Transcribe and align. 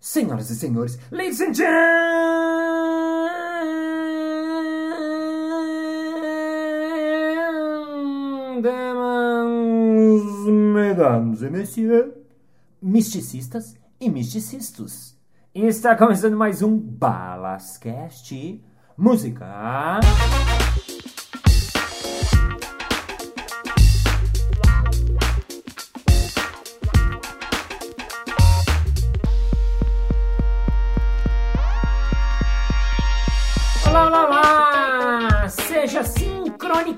Senhoras 0.00 0.48
e 0.48 0.56
senhores, 0.56 0.98
ladies 1.10 1.42
and 1.42 1.52
gentlemen, 1.52 2.22
mesdames 10.72 11.42
et 11.42 11.50
messieurs, 11.50 12.14
misticistas 12.80 13.76
e 14.00 14.08
misticistas. 14.08 15.14
Está 15.54 15.94
começando 15.94 16.34
mais 16.34 16.62
um 16.62 16.78
Balascast 16.78 18.64
Música. 18.96 20.00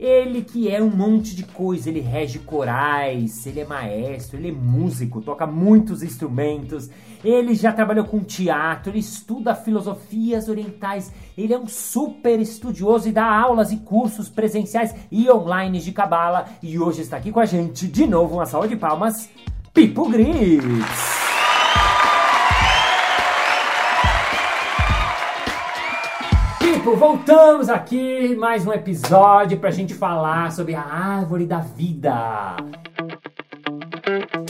Ele 0.00 0.40
que 0.40 0.66
é 0.74 0.82
um 0.82 0.88
monte 0.88 1.36
de 1.36 1.42
coisa, 1.42 1.90
ele 1.90 2.00
rege 2.00 2.38
corais, 2.38 3.46
ele 3.46 3.60
é 3.60 3.66
maestro, 3.66 4.38
ele 4.38 4.48
é 4.48 4.52
músico, 4.52 5.20
toca 5.20 5.46
muitos 5.46 6.02
instrumentos, 6.02 6.88
ele 7.22 7.54
já 7.54 7.70
trabalhou 7.70 8.06
com 8.06 8.20
teatro, 8.20 8.90
ele 8.90 9.00
estuda 9.00 9.54
filosofias 9.54 10.48
orientais, 10.48 11.12
ele 11.36 11.52
é 11.52 11.58
um 11.58 11.68
super 11.68 12.40
estudioso 12.40 13.10
e 13.10 13.12
dá 13.12 13.30
aulas 13.30 13.72
e 13.72 13.76
cursos 13.76 14.30
presenciais 14.30 14.94
e 15.12 15.30
online 15.30 15.80
de 15.80 15.92
cabala. 15.92 16.46
E 16.62 16.78
hoje 16.78 17.02
está 17.02 17.18
aqui 17.18 17.30
com 17.30 17.40
a 17.40 17.44
gente, 17.44 17.86
de 17.86 18.06
novo, 18.06 18.36
uma 18.36 18.46
salva 18.46 18.66
de 18.66 18.76
palmas, 18.76 19.28
Pipo 19.74 20.08
Grits! 20.08 21.19
Pipo, 26.80 26.96
voltamos 26.96 27.68
aqui, 27.68 28.34
mais 28.36 28.66
um 28.66 28.72
episódio 28.72 29.58
pra 29.58 29.70
gente 29.70 29.92
falar 29.92 30.50
sobre 30.50 30.74
a 30.74 30.80
árvore 30.80 31.44
da 31.44 31.58
vida. 31.58 32.56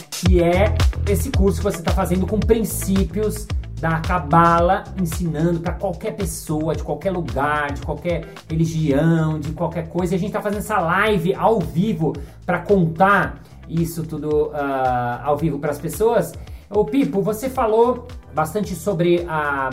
Que 0.09 0.41
é 0.41 0.73
esse 1.09 1.29
curso 1.29 1.57
que 1.57 1.63
você 1.65 1.79
está 1.79 1.91
fazendo 1.91 2.25
com 2.25 2.39
princípios 2.39 3.45
da 3.81 3.99
Cabala, 3.99 4.85
ensinando 4.97 5.59
para 5.59 5.73
qualquer 5.73 6.15
pessoa, 6.15 6.73
de 6.73 6.83
qualquer 6.83 7.11
lugar, 7.11 7.73
de 7.73 7.81
qualquer 7.81 8.25
religião, 8.49 9.37
de 9.37 9.51
qualquer 9.51 9.89
coisa. 9.89 10.13
E 10.13 10.15
a 10.15 10.19
gente 10.19 10.29
está 10.29 10.41
fazendo 10.41 10.59
essa 10.59 10.79
live 10.79 11.33
ao 11.33 11.59
vivo 11.59 12.13
para 12.45 12.59
contar 12.59 13.41
isso 13.67 14.03
tudo 14.03 14.47
uh, 14.51 15.21
ao 15.21 15.35
vivo 15.35 15.59
para 15.59 15.71
as 15.71 15.79
pessoas. 15.79 16.31
Ô 16.69 16.85
Pipo, 16.85 17.21
você 17.21 17.49
falou 17.49 18.07
bastante 18.33 18.73
sobre 18.73 19.25
a, 19.27 19.69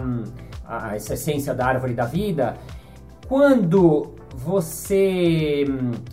a, 0.69 0.95
essa 0.95 1.15
essência 1.15 1.55
da 1.55 1.67
árvore 1.67 1.95
da 1.95 2.05
vida. 2.05 2.57
Quando 3.27 4.15
você, 4.37 5.65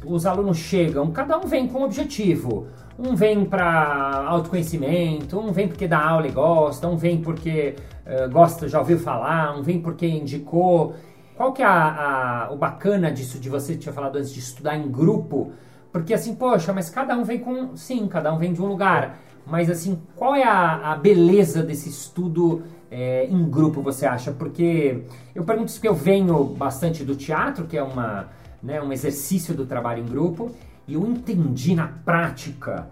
os 0.06 0.26
alunos 0.26 0.58
chegam, 0.58 1.12
cada 1.12 1.38
um 1.38 1.46
vem 1.46 1.68
com 1.68 1.80
um 1.80 1.84
objetivo. 1.84 2.68
Um 2.98 3.14
vem 3.14 3.44
para 3.44 4.24
autoconhecimento, 4.26 5.38
um 5.38 5.52
vem 5.52 5.68
porque 5.68 5.86
dá 5.86 6.00
aula 6.00 6.28
e 6.28 6.32
gosta, 6.32 6.88
um 6.88 6.96
vem 6.96 7.22
porque 7.22 7.76
uh, 8.06 8.32
gosta, 8.32 8.70
já 8.70 8.80
ouviu 8.80 8.98
falar, 8.98 9.58
um 9.58 9.62
vem 9.62 9.82
porque 9.82 10.08
indicou. 10.08 10.96
Qual 11.36 11.52
que 11.52 11.62
é 11.62 11.66
a, 11.66 12.46
a, 12.48 12.54
o 12.54 12.56
bacana 12.56 13.12
disso, 13.12 13.38
de 13.38 13.50
você 13.50 13.76
tinha 13.76 13.92
falado 13.92 14.16
antes, 14.16 14.34
de 14.34 14.40
estudar 14.40 14.78
em 14.78 14.90
grupo? 14.90 15.52
Porque 15.92 16.14
assim, 16.14 16.36
poxa, 16.36 16.72
mas 16.72 16.90
cada 16.90 17.18
um 17.18 17.24
vem 17.26 17.40
com. 17.40 17.76
Sim, 17.76 18.08
cada 18.08 18.34
um 18.34 18.38
vem 18.38 18.54
de 18.54 18.62
um 18.62 18.66
lugar. 18.66 19.20
Mas 19.46 19.70
assim, 19.70 20.02
qual 20.16 20.34
é 20.34 20.44
a, 20.44 20.94
a 20.94 20.96
beleza 20.96 21.62
desse 21.64 21.90
estudo 21.90 22.64
é, 22.98 23.26
em 23.26 23.50
grupo, 23.50 23.82
você 23.82 24.06
acha? 24.06 24.32
Porque 24.32 25.02
eu 25.36 25.44
pergunto 25.44 25.68
isso 25.68 25.80
porque 25.80 25.88
eu 25.90 25.94
venho 25.94 26.46
bastante 26.46 27.04
do 27.04 27.14
teatro, 27.14 27.66
que 27.66 27.78
é 27.78 27.84
uma, 27.84 28.30
né, 28.64 28.82
um 28.82 28.94
exercício 28.94 29.54
do 29.54 29.66
trabalho 29.66 30.02
em 30.02 30.06
grupo, 30.06 30.50
e 30.88 30.94
eu 30.94 31.06
entendi 31.06 31.76
na 31.76 31.90
prática 31.90 32.88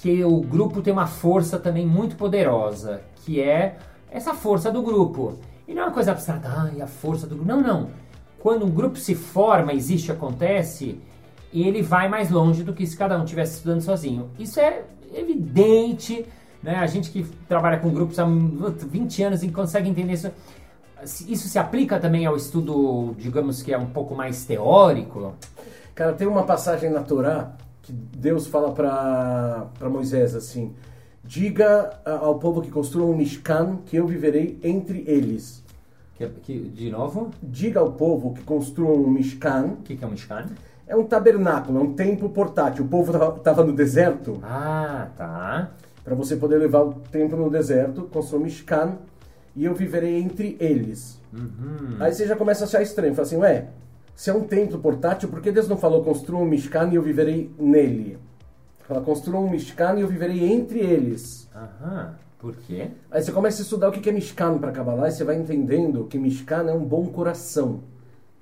que 0.00 0.24
o 0.24 0.40
grupo 0.40 0.80
tem 0.80 0.94
uma 0.94 1.06
força 1.06 1.58
também 1.58 1.86
muito 1.86 2.16
poderosa, 2.16 3.02
que 3.16 3.38
é 3.38 3.76
essa 4.10 4.32
força 4.32 4.72
do 4.72 4.80
grupo. 4.80 5.38
E 5.68 5.74
não 5.74 5.82
é 5.82 5.84
uma 5.86 5.92
coisa 5.92 6.12
abstrata, 6.12 6.48
ai, 6.48 6.80
a 6.80 6.86
força 6.86 7.26
do 7.26 7.34
grupo. 7.34 7.46
Não, 7.46 7.60
não. 7.60 7.90
Quando 8.38 8.64
um 8.64 8.70
grupo 8.70 8.96
se 8.96 9.14
forma, 9.14 9.74
existe, 9.74 10.10
acontece, 10.10 10.98
ele 11.52 11.82
vai 11.82 12.08
mais 12.08 12.30
longe 12.30 12.64
do 12.64 12.72
que 12.72 12.86
se 12.86 12.96
cada 12.96 13.18
um 13.18 13.24
estivesse 13.24 13.56
estudando 13.56 13.82
sozinho. 13.82 14.30
Isso 14.38 14.58
é 14.58 14.84
evidente, 15.14 16.24
né? 16.62 16.76
A 16.76 16.86
gente 16.86 17.10
que 17.10 17.24
trabalha 17.48 17.78
com 17.78 17.90
grupos 17.90 18.18
há 18.18 18.24
20 18.24 19.22
anos 19.22 19.42
e 19.42 19.48
consegue 19.48 19.88
entender 19.88 20.12
isso. 20.12 20.30
Isso 21.26 21.48
se 21.48 21.58
aplica 21.58 21.98
também 21.98 22.26
ao 22.26 22.36
estudo, 22.36 23.14
digamos 23.18 23.60
que 23.62 23.72
é 23.72 23.78
um 23.78 23.86
pouco 23.86 24.14
mais 24.14 24.44
teórico? 24.44 25.34
Cara, 25.94 26.12
tem 26.12 26.28
uma 26.28 26.44
passagem 26.44 26.90
na 26.90 27.00
Torá 27.00 27.52
que 27.82 27.92
Deus 27.92 28.46
fala 28.46 28.72
para 28.72 29.88
Moisés 29.90 30.34
assim: 30.36 30.72
Diga 31.24 32.00
ao 32.04 32.38
povo 32.38 32.62
que 32.62 32.70
construa 32.70 33.06
um 33.06 33.16
Mishkan 33.16 33.78
que 33.86 33.96
eu 33.96 34.06
viverei 34.06 34.58
entre 34.62 35.04
eles. 35.06 35.62
Que, 36.16 36.28
que, 36.28 36.58
de 36.58 36.90
novo? 36.90 37.30
Diga 37.42 37.80
ao 37.80 37.92
povo 37.92 38.34
que 38.34 38.42
construa 38.42 38.92
um 38.92 39.08
Mishkan. 39.08 39.64
O 39.66 39.76
que, 39.82 39.96
que 39.96 40.04
é 40.04 40.06
um 40.06 40.10
Mishkan? 40.10 40.46
É 40.86 40.96
um 40.96 41.04
tabernáculo, 41.04 41.78
é 41.78 41.82
um 41.82 41.94
templo 41.94 42.28
portátil. 42.30 42.84
O 42.84 42.88
povo 42.88 43.12
estava 43.36 43.64
no 43.64 43.72
deserto. 43.72 44.40
Ah, 44.42 45.08
tá. 45.16 45.70
Para 46.04 46.14
você 46.14 46.36
poder 46.36 46.58
levar 46.58 46.82
o 46.82 46.94
templo 46.94 47.38
no 47.38 47.50
deserto, 47.50 48.02
construa 48.02 48.40
um 48.40 48.44
Mishkan 48.44 48.98
e 49.54 49.64
eu 49.64 49.74
viverei 49.74 50.20
entre 50.20 50.56
eles. 50.58 51.20
Uhum. 51.32 51.96
Aí 52.00 52.12
você 52.12 52.26
já 52.26 52.36
começa 52.36 52.64
a 52.64 52.66
achar 52.66 52.82
estranho. 52.82 53.14
Fala 53.14 53.26
assim, 53.26 53.36
ué, 53.36 53.68
se 54.14 54.30
é 54.30 54.34
um 54.34 54.42
templo 54.42 54.78
portátil, 54.78 55.28
por 55.28 55.40
que 55.40 55.52
Deus 55.52 55.68
não 55.68 55.76
falou 55.76 56.02
construa 56.02 56.40
um 56.40 56.44
Mishkan 56.44 56.88
e 56.90 56.96
eu 56.96 57.02
viverei 57.02 57.50
nele? 57.58 58.18
Fala, 58.80 59.00
construa 59.00 59.40
um 59.40 59.48
Mishkan 59.48 59.94
e 59.96 60.02
eu 60.02 60.08
viverei 60.08 60.52
entre 60.52 60.80
eles. 60.80 61.48
Aham. 61.54 62.14
Por 62.38 62.56
quê? 62.56 62.90
Aí 63.08 63.22
você 63.22 63.30
começa 63.30 63.62
a 63.62 63.64
estudar 63.64 63.88
o 63.88 63.92
que 63.92 64.10
é 64.10 64.12
Mishkan 64.12 64.58
para 64.58 64.72
Kabbalah 64.72 65.08
e 65.08 65.12
você 65.12 65.22
vai 65.22 65.36
entendendo 65.36 66.06
que 66.06 66.18
Mishkan 66.18 66.68
é 66.68 66.72
um 66.72 66.84
bom 66.84 67.06
coração, 67.06 67.84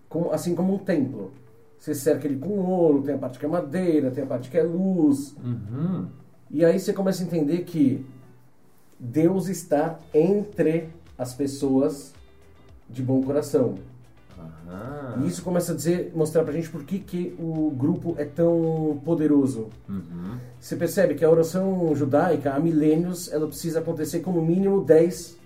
como, 0.08 0.32
assim 0.32 0.54
como 0.54 0.74
um 0.74 0.78
templo. 0.78 1.32
Você 1.78 1.94
cerca 1.94 2.26
ele 2.26 2.38
com 2.38 2.58
ouro, 2.60 3.02
tem 3.02 3.14
a 3.14 3.18
parte 3.18 3.38
que 3.38 3.44
é 3.44 3.48
madeira, 3.48 4.10
tem 4.10 4.24
a 4.24 4.26
parte 4.26 4.50
que 4.50 4.56
é 4.56 4.62
luz. 4.62 5.36
Uhum. 5.44 6.06
E 6.50 6.64
aí 6.64 6.78
você 6.78 6.92
começa 6.92 7.22
a 7.22 7.26
entender 7.26 7.58
que 7.64 8.04
Deus 8.98 9.48
está 9.48 9.98
entre 10.12 10.88
as 11.16 11.32
pessoas 11.32 12.12
de 12.88 13.02
bom 13.02 13.22
coração. 13.22 13.76
Aham. 14.38 15.22
E 15.22 15.28
isso 15.28 15.42
começa 15.42 15.72
a 15.72 15.74
dizer, 15.76 16.12
mostrar 16.14 16.42
pra 16.44 16.52
gente 16.52 16.68
por 16.70 16.82
que, 16.84 16.98
que 16.98 17.34
o 17.38 17.70
grupo 17.76 18.14
é 18.18 18.24
tão 18.24 19.00
poderoso. 19.04 19.68
Uhum. 19.88 20.36
Você 20.58 20.76
percebe 20.76 21.14
que 21.14 21.24
a 21.24 21.30
oração 21.30 21.94
judaica, 21.94 22.52
há 22.54 22.58
milênios, 22.58 23.30
ela 23.32 23.46
precisa 23.46 23.80
acontecer 23.80 24.20
com 24.20 24.32
no 24.32 24.42
mínimo 24.42 24.82
10 24.84 25.36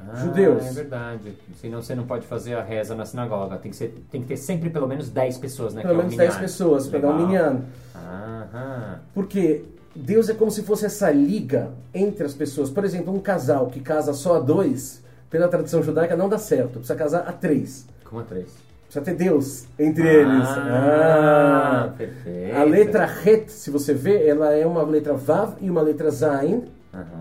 Ah, 0.00 0.14
Judeus. 0.24 0.64
É 0.64 0.72
verdade. 0.72 1.34
Senão 1.60 1.82
você 1.82 1.94
não 1.94 2.06
pode 2.06 2.26
fazer 2.26 2.54
a 2.54 2.62
reza 2.62 2.94
na 2.94 3.04
sinagoga. 3.04 3.56
Tem 3.58 3.70
que, 3.70 3.76
ser, 3.76 4.02
tem 4.10 4.22
que 4.22 4.28
ter 4.28 4.36
sempre 4.36 4.70
pelo 4.70 4.86
menos 4.86 5.10
10 5.10 5.38
pessoas, 5.38 5.74
né? 5.74 5.82
Pelo 5.82 5.94
é 5.94 5.96
o 5.96 5.98
menos 5.98 6.16
10 6.16 6.28
minyan. 6.30 6.40
pessoas 6.40 6.86
para 6.86 7.00
dar 7.00 7.08
um 7.08 7.26
Legal. 7.26 7.26
minyan. 7.54 7.62
Aham. 7.96 9.00
Porque 9.12 9.64
Deus 9.98 10.28
é 10.28 10.34
como 10.34 10.50
se 10.50 10.62
fosse 10.62 10.86
essa 10.86 11.10
liga 11.10 11.70
entre 11.92 12.24
as 12.24 12.34
pessoas. 12.34 12.70
Por 12.70 12.84
exemplo, 12.84 13.12
um 13.14 13.20
casal 13.20 13.66
que 13.68 13.80
casa 13.80 14.12
só 14.12 14.36
a 14.36 14.40
dois, 14.40 15.02
pela 15.30 15.48
tradição 15.48 15.82
judaica, 15.82 16.16
não 16.16 16.28
dá 16.28 16.38
certo. 16.38 16.78
Precisa 16.78 16.94
casar 16.94 17.28
a 17.28 17.32
três. 17.32 17.86
Como 18.04 18.20
a 18.20 18.24
três? 18.24 18.46
Precisa 18.84 19.04
ter 19.04 19.14
Deus 19.16 19.66
entre 19.78 20.06
eles. 20.06 20.44
Ah, 20.46 21.84
Ah. 21.88 21.94
perfeito. 21.96 22.56
A 22.56 22.64
letra 22.64 23.04
Het, 23.04 23.48
se 23.50 23.70
você 23.70 23.92
vê, 23.92 24.26
ela 24.26 24.52
é 24.54 24.64
uma 24.66 24.82
letra 24.82 25.14
Vav 25.14 25.56
e 25.60 25.68
uma 25.68 25.82
letra 25.82 26.10
Zain. 26.10 26.64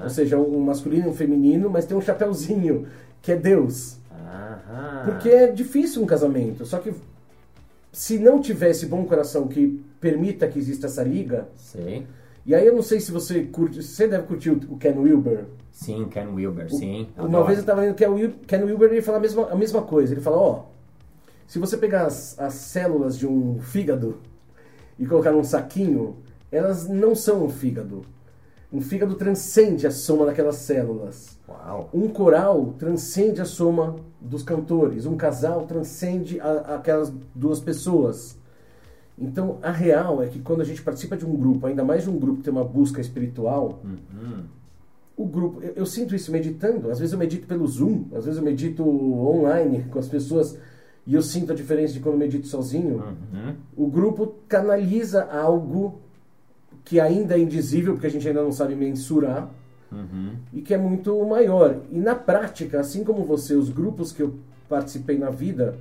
Ou 0.02 0.10
seja, 0.10 0.38
um 0.38 0.60
masculino 0.62 1.08
e 1.08 1.10
um 1.10 1.14
feminino, 1.14 1.70
mas 1.70 1.86
tem 1.86 1.96
um 1.98 2.02
chapéuzinho, 2.02 2.88
que 3.22 3.32
é 3.34 3.36
Deus. 3.36 3.98
Aham. 4.12 5.02
Porque 5.06 5.30
é 5.30 5.48
difícil 5.48 6.02
um 6.02 6.06
casamento. 6.06 6.66
Só 6.66 6.78
que 6.78 6.94
se 7.92 8.18
não 8.18 8.40
tivesse 8.40 8.86
bom 8.86 9.04
coração 9.06 9.48
que 9.48 9.84
permita 10.00 10.48
que 10.48 10.58
exista 10.58 10.88
essa 10.88 11.04
liga, 11.04 11.48
Sim. 11.58 12.06
E 12.48 12.56
aí 12.56 12.66
eu 12.66 12.74
não 12.76 12.82
sei 12.82 13.00
se 13.00 13.12
você 13.12 13.44
curte, 13.44 13.84
você 13.84 14.08
deve 14.08 14.24
curtir 14.26 14.50
o 14.50 14.60
o 14.74 14.78
Ken 14.78 14.98
Wilber. 14.98 15.46
Sim, 15.72 16.08
Ken 16.10 16.28
Wilber, 16.34 16.72
sim. 16.74 17.08
Uma 17.16 17.28
adoro. 17.28 17.46
vez 17.46 17.58
eu 17.60 17.62
estava 17.62 17.82
lendo 17.82 17.94
que 17.94 18.04
o 18.06 18.14
Wil- 18.16 18.34
Ken 18.48 18.64
Wilber 18.64 18.92
ele 18.92 19.02
fala 19.04 19.18
a 19.20 19.22
mesma, 19.22 19.48
a 19.52 19.56
mesma 19.56 19.82
coisa. 19.84 20.14
Ele 20.14 20.22
fala, 20.22 20.38
ó, 20.38 20.64
se 21.46 21.60
você 21.60 21.78
pegar 21.78 22.06
as, 22.08 22.40
as 22.40 22.54
células 22.56 23.16
de 23.18 23.28
um 23.28 23.60
fígado 23.62 24.18
e 24.98 25.06
colocar 25.06 25.32
num 25.32 25.44
saquinho, 25.44 26.18
elas 26.52 26.88
não 26.88 27.14
são 27.14 27.46
um 27.46 27.50
fígado. 27.50 28.02
Um 28.74 28.82
fígado 28.82 29.14
transcende 29.16 29.86
a 29.86 29.92
soma 29.92 30.26
daquelas 30.26 30.56
células. 30.56 31.38
Uau. 31.48 31.90
Um 31.94 32.08
coral 32.10 32.74
transcende 32.80 33.40
a 33.40 33.46
soma 33.46 33.96
dos 34.20 34.42
cantores. 34.44 35.06
Um 35.06 35.16
casal 35.16 35.66
transcende 35.68 36.40
a- 36.42 36.76
aquelas 36.76 37.14
duas 37.36 37.60
pessoas. 37.60 38.38
Então, 39.20 39.58
a 39.64 39.72
real 39.72 40.22
é 40.22 40.28
que 40.28 40.40
quando 40.40 40.62
a 40.62 40.64
gente 40.64 40.82
participa 40.82 41.18
de 41.18 41.26
um 41.26 41.36
grupo, 41.36 41.66
ainda 41.66 41.84
mais 41.84 42.04
de 42.04 42.10
um 42.10 42.18
grupo 42.20 42.38
que 42.38 42.44
tem 42.44 42.54
uma 42.54 42.64
busca 42.64 43.02
espiritual, 43.02 43.80
Uhum. 43.84 44.44
o 45.18 45.26
grupo, 45.26 45.62
eu, 45.64 45.74
eu 45.78 45.86
sinto 45.86 46.14
isso 46.16 46.32
meditando. 46.32 46.92
Às 46.92 47.00
vezes 47.00 47.14
eu 47.14 47.20
medito 47.20 47.48
pelo 47.48 47.66
Zoom, 47.68 48.04
às 48.14 48.26
vezes 48.26 48.38
eu 48.38 48.44
medito 48.46 48.84
online 48.88 49.86
com 49.90 49.98
as 49.98 50.08
pessoas 50.08 50.58
e 51.08 51.16
eu 51.16 51.22
sinto 51.24 51.52
a 51.52 51.56
diferença 51.56 51.94
de 51.94 52.00
quando 52.00 52.14
eu 52.16 52.20
medito 52.20 52.46
sozinho. 52.48 52.98
Uhum. 52.98 53.56
O 53.76 53.88
grupo 53.88 54.36
canaliza 54.48 55.24
algo 55.24 56.00
que 56.86 57.00
ainda 57.00 57.36
é 57.36 57.40
indizível, 57.40 57.94
porque 57.94 58.08
a 58.08 58.12
gente 58.12 58.28
ainda 58.28 58.44
não 58.44 58.52
sabe 58.52 58.76
mensurar, 58.76 59.50
Uhum. 59.92 60.34
e 60.54 60.62
que 60.62 60.74
é 60.74 60.78
muito 60.78 61.18
maior. 61.26 61.78
E 61.92 61.98
na 61.98 62.14
prática, 62.14 62.80
assim 62.82 63.04
como 63.06 63.24
você, 63.24 63.56
os 63.56 63.70
grupos 63.70 64.12
que 64.12 64.22
eu 64.22 64.36
participei 64.68 65.18
na 65.18 65.30
vida 65.30 65.76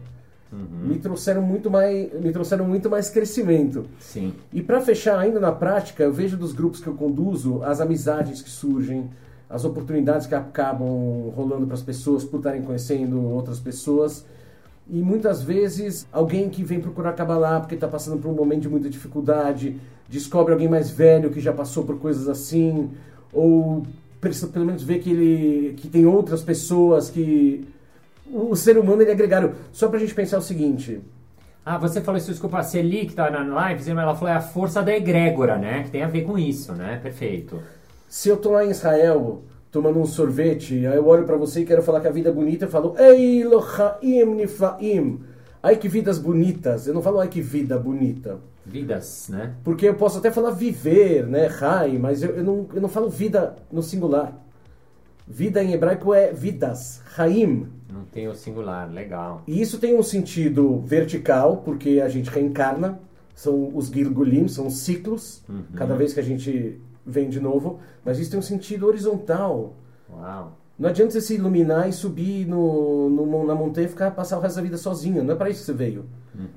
Uhum. 0.53 0.89
me 0.89 0.99
trouxeram 0.99 1.43
muito 1.43 1.69
mais, 1.69 2.13
me 2.21 2.31
trouxeram 2.31 2.65
muito 2.67 2.89
mais 2.89 3.11
crescimento. 3.11 3.85
Sim. 3.99 4.33
E 4.53 4.63
para 4.63 4.81
fechar 4.81 5.19
ainda 5.19 5.41
na 5.41 5.51
prática, 5.51 6.05
eu 6.05 6.13
vejo 6.13 6.37
dos 6.37 6.53
grupos 6.53 6.81
que 6.81 6.87
eu 6.87 6.95
conduzo 6.95 7.63
as 7.65 7.81
amizades 7.81 8.41
que 8.41 8.51
surgem, 8.51 9.11
as 9.51 9.65
oportunidades 9.65 10.27
que 10.27 10.35
acabam 10.35 11.33
rolando 11.35 11.67
para 11.67 11.75
as 11.75 11.83
pessoas 11.83 12.25
por 12.25 12.39
estarem 12.39 12.63
conhecendo 12.63 13.21
outras 13.23 13.59
pessoas. 13.59 14.25
E 14.89 15.03
muitas 15.03 15.43
vezes 15.43 16.07
alguém 16.13 16.49
que 16.49 16.63
vem 16.63 16.81
procurar 16.81 17.13
Kabbalah 17.13 17.61
porque 17.61 17.75
está 17.75 17.89
passando 17.89 18.21
por 18.21 18.29
um 18.29 18.35
momento 18.35 18.63
de 18.63 18.69
muita 18.69 18.89
dificuldade, 18.89 19.81
descobre 20.09 20.53
alguém 20.53 20.69
mais 20.69 20.91
velho 20.91 21.31
que 21.31 21.41
já 21.41 21.53
passou 21.53 21.85
por 21.85 21.99
coisas 21.99 22.29
assim, 22.29 22.91
ou 23.33 23.85
pelo 24.53 24.65
menos 24.65 24.83
ver 24.83 25.01
que 25.01 25.11
ele 25.11 25.75
que 25.75 25.89
tem 25.89 26.07
outras 26.07 26.43
pessoas 26.43 27.11
que 27.11 27.67
o 28.33 28.51
o 28.53 28.57
ser 28.57 28.79
humano 28.79 29.03
ele 29.03 29.11
é 29.11 29.15
gregário. 29.15 29.55
Só 29.73 29.89
pra 29.89 29.99
gente 29.99 30.15
pensar 30.15 30.39
o 30.39 30.43
seguinte, 30.43 31.01
Ah, 31.65 31.79
você 31.79 32.01
falou 32.01 32.19
isso, 32.19 32.31
desculpa, 32.31 32.59
a 32.59 32.63
Celi 32.63 33.07
que 33.07 33.15
tá 33.15 33.29
na 33.31 33.43
live, 33.43 33.91
ela 33.91 34.15
falou 34.15 34.29
é 34.33 34.37
a 34.37 34.41
força 34.41 34.83
da 34.83 34.95
egrégora, 34.97 35.59
né? 35.59 35.83
Que 35.85 35.91
tem 35.91 36.03
a 36.03 36.09
ver 36.09 36.23
com 36.23 36.39
isso, 36.39 36.73
né? 36.75 37.01
Perfeito. 37.03 37.61
Se 38.09 38.29
eu 38.29 38.37
tô 38.37 38.53
lá 38.53 38.65
em 38.65 38.71
Israel 38.71 39.43
tomando 39.71 39.99
um 40.01 40.07
sorvete, 40.07 40.87
aí 40.87 40.97
eu 40.97 41.07
olho 41.07 41.25
pra 41.27 41.37
você 41.37 41.61
e 41.61 41.67
quero 41.67 41.83
falar 41.83 42.01
que 42.01 42.07
a 42.09 42.11
vida 42.13 42.31
é 42.31 42.33
bonita, 42.33 42.65
eu 42.67 42.71
falo 42.71 42.95
Ei, 42.99 43.45
lochaim 43.45 44.25
nifaim. 44.35 45.21
Ai 45.63 45.77
que 45.77 45.89
vidas 45.89 46.19
bonitas. 46.19 46.87
Eu 46.87 46.95
não 46.95 47.03
falo 47.03 47.19
ai 47.21 47.29
que 47.29 47.41
vida 47.41 47.77
bonita. 47.79 48.39
Vidas, 48.65 49.29
né? 49.29 49.55
Porque 49.65 49.89
eu 49.89 49.95
posso 49.95 50.19
até 50.19 50.31
falar 50.31 50.51
viver, 50.51 51.27
né? 51.27 51.47
Rai, 51.47 51.99
mas 51.99 52.23
eu, 52.23 52.31
eu, 52.37 52.45
não, 52.45 52.67
eu 52.75 52.81
não 52.81 52.89
falo 52.89 53.09
vida 53.09 53.57
no 53.73 53.83
singular. 53.83 54.33
Vida 55.27 55.63
em 55.63 55.73
hebraico 55.73 56.15
é 56.15 56.33
vidas, 56.33 57.03
Haim. 57.17 57.67
Não 57.93 58.05
tem 58.05 58.29
o 58.29 58.35
singular, 58.35 58.91
legal. 58.91 59.43
E 59.47 59.61
isso 59.61 59.79
tem 59.79 59.97
um 59.99 60.03
sentido 60.03 60.81
vertical, 60.81 61.59
porque 61.59 62.01
a 62.01 62.09
gente 62.09 62.31
reencarna, 62.31 63.01
são 63.35 63.71
os 63.75 63.89
Gilgulim, 63.89 64.47
são 64.49 64.67
os 64.69 64.79
ciclos, 64.79 65.43
Uhum. 65.49 65.63
cada 65.75 65.95
vez 65.97 66.13
que 66.15 66.21
a 66.21 66.23
gente 66.23 66.81
vem 67.05 67.29
de 67.29 67.41
novo, 67.41 67.81
mas 68.05 68.19
isso 68.19 68.31
tem 68.31 68.39
um 68.39 68.43
sentido 68.43 68.87
horizontal. 68.87 69.75
Uau. 70.13 70.57
Não 70.79 70.91
adianta 70.91 71.13
você 71.13 71.21
se 71.23 71.35
iluminar 71.35 71.89
e 71.89 71.93
subir 71.93 72.47
no, 72.47 73.09
no- 73.09 73.47
na 73.47 73.55
montanha 73.55 73.87
e 73.87 73.91
ficar 73.91 74.11
passar 74.11 74.37
o 74.37 74.41
resto 74.41 74.57
da 74.57 74.63
vida 74.63 74.77
sozinho. 74.77 75.25
Não 75.25 75.33
é 75.33 75.37
para 75.37 75.49
isso 75.49 75.61
que 75.61 75.67
você 75.67 75.73
veio. 75.73 76.05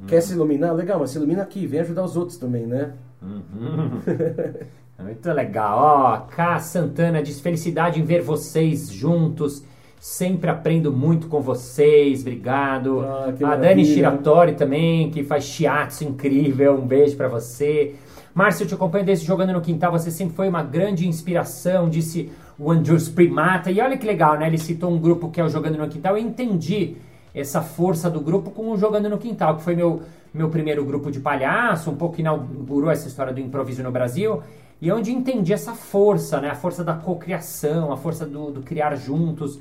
Quer 0.08 0.20
se 0.22 0.34
iluminar? 0.34 0.76
Legal, 0.76 1.00
mas 1.00 1.12
se 1.12 1.18
ilumina 1.18 1.42
aqui, 1.42 1.66
vem 1.66 1.80
ajudar 1.80 2.04
os 2.04 2.18
outros 2.18 2.38
também, 2.38 2.66
né? 2.68 2.94
Uhum. 3.22 4.02
Muito 5.02 5.32
legal. 5.32 5.80
Ó, 5.80 6.18
K. 6.36 6.60
Santana 6.60 7.24
diz 7.24 7.40
felicidade 7.40 8.00
em 8.00 8.04
ver 8.04 8.22
vocês 8.22 8.90
juntos. 8.90 9.64
Sempre 10.00 10.50
aprendo 10.50 10.92
muito 10.92 11.28
com 11.28 11.42
vocês. 11.42 12.22
Obrigado. 12.22 13.02
Ah, 13.02 13.34
que 13.36 13.44
a 13.44 13.56
Dani. 13.56 13.86
Shiratori 13.86 14.54
também, 14.54 15.10
que 15.10 15.24
faz 15.24 15.44
shiatsu 15.44 16.06
incrível. 16.06 16.76
Um 16.76 16.86
beijo 16.86 17.18
pra 17.18 17.28
você. 17.28 17.96
Márcio, 18.34 18.64
eu 18.64 18.68
te 18.68 18.74
acompanho 18.74 19.06
desde 19.06 19.26
Jogando 19.26 19.54
no 19.54 19.62
Quintal. 19.62 19.92
Você 19.92 20.12
sempre 20.12 20.36
foi 20.36 20.48
uma 20.48 20.64
grande 20.64 21.08
inspiração, 21.08 21.90
disse 21.90 22.32
o 22.58 22.72
Andrews 22.72 23.10
Primata. 23.10 23.72
E 23.72 23.82
olha 23.82 23.98
que 23.98 24.06
legal, 24.06 24.38
né? 24.38 24.48
Ele 24.48 24.58
citou 24.58 24.92
um 24.92 25.00
grupo 25.00 25.30
que 25.30 25.42
é 25.42 25.44
o 25.44 25.50
Jogando 25.50 25.78
no 25.78 25.88
Quintal. 25.88 26.18
Eu 26.18 26.24
entendi 26.24 26.96
essa 27.34 27.62
força 27.62 28.10
do 28.10 28.20
grupo 28.20 28.52
com 28.52 28.72
o 28.72 28.78
Jogando 28.78 29.10
no 29.10 29.18
Quintal, 29.18 29.58
que 29.58 29.64
foi 29.64 29.76
meu, 29.76 30.02
meu 30.34 30.50
primeiro 30.50 30.84
grupo 30.84 31.12
de 31.12 31.20
palhaço, 31.20 31.92
um 31.92 31.96
pouco 31.96 32.20
inaugurou 32.20 32.90
essa 32.90 33.08
história 33.08 33.34
do 33.34 33.40
improviso 33.40 33.84
no 33.84 33.92
Brasil, 33.92 34.42
e 34.82 34.92
onde 34.92 35.12
entendi 35.12 35.54
essa 35.54 35.74
força, 35.74 36.40
né? 36.40 36.50
A 36.50 36.56
força 36.56 36.84
da 36.84 36.94
cocriação, 36.94 37.92
a 37.92 37.98
força 37.98 38.26
do, 38.26 38.52
do 38.52 38.62
criar 38.62 38.96
juntos. 38.96 39.60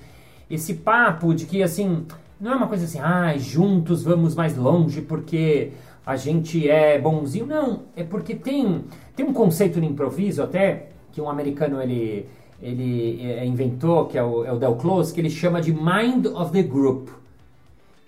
Esse 0.50 0.74
papo 0.74 1.34
de 1.34 1.46
que, 1.46 1.62
assim, 1.62 2.06
não 2.40 2.52
é 2.52 2.56
uma 2.56 2.68
coisa 2.68 2.84
assim, 2.84 3.00
ah, 3.00 3.36
juntos 3.36 4.02
vamos 4.02 4.34
mais 4.34 4.56
longe 4.56 5.00
porque 5.02 5.72
a 6.06 6.16
gente 6.16 6.68
é 6.68 6.98
bonzinho. 6.98 7.46
Não, 7.46 7.82
é 7.96 8.04
porque 8.04 8.34
tem, 8.34 8.84
tem 9.16 9.26
um 9.26 9.32
conceito 9.32 9.80
no 9.80 9.86
improviso 9.86 10.42
até, 10.42 10.90
que 11.12 11.20
um 11.20 11.28
americano 11.28 11.82
ele, 11.82 12.26
ele 12.62 13.20
eh, 13.22 13.44
inventou, 13.44 14.06
que 14.06 14.16
é 14.16 14.22
o, 14.22 14.44
é 14.44 14.52
o 14.52 14.58
Del 14.58 14.76
Close, 14.76 15.12
que 15.12 15.20
ele 15.20 15.30
chama 15.30 15.60
de 15.60 15.72
Mind 15.72 16.26
of 16.26 16.52
the 16.52 16.62
Group 16.62 17.08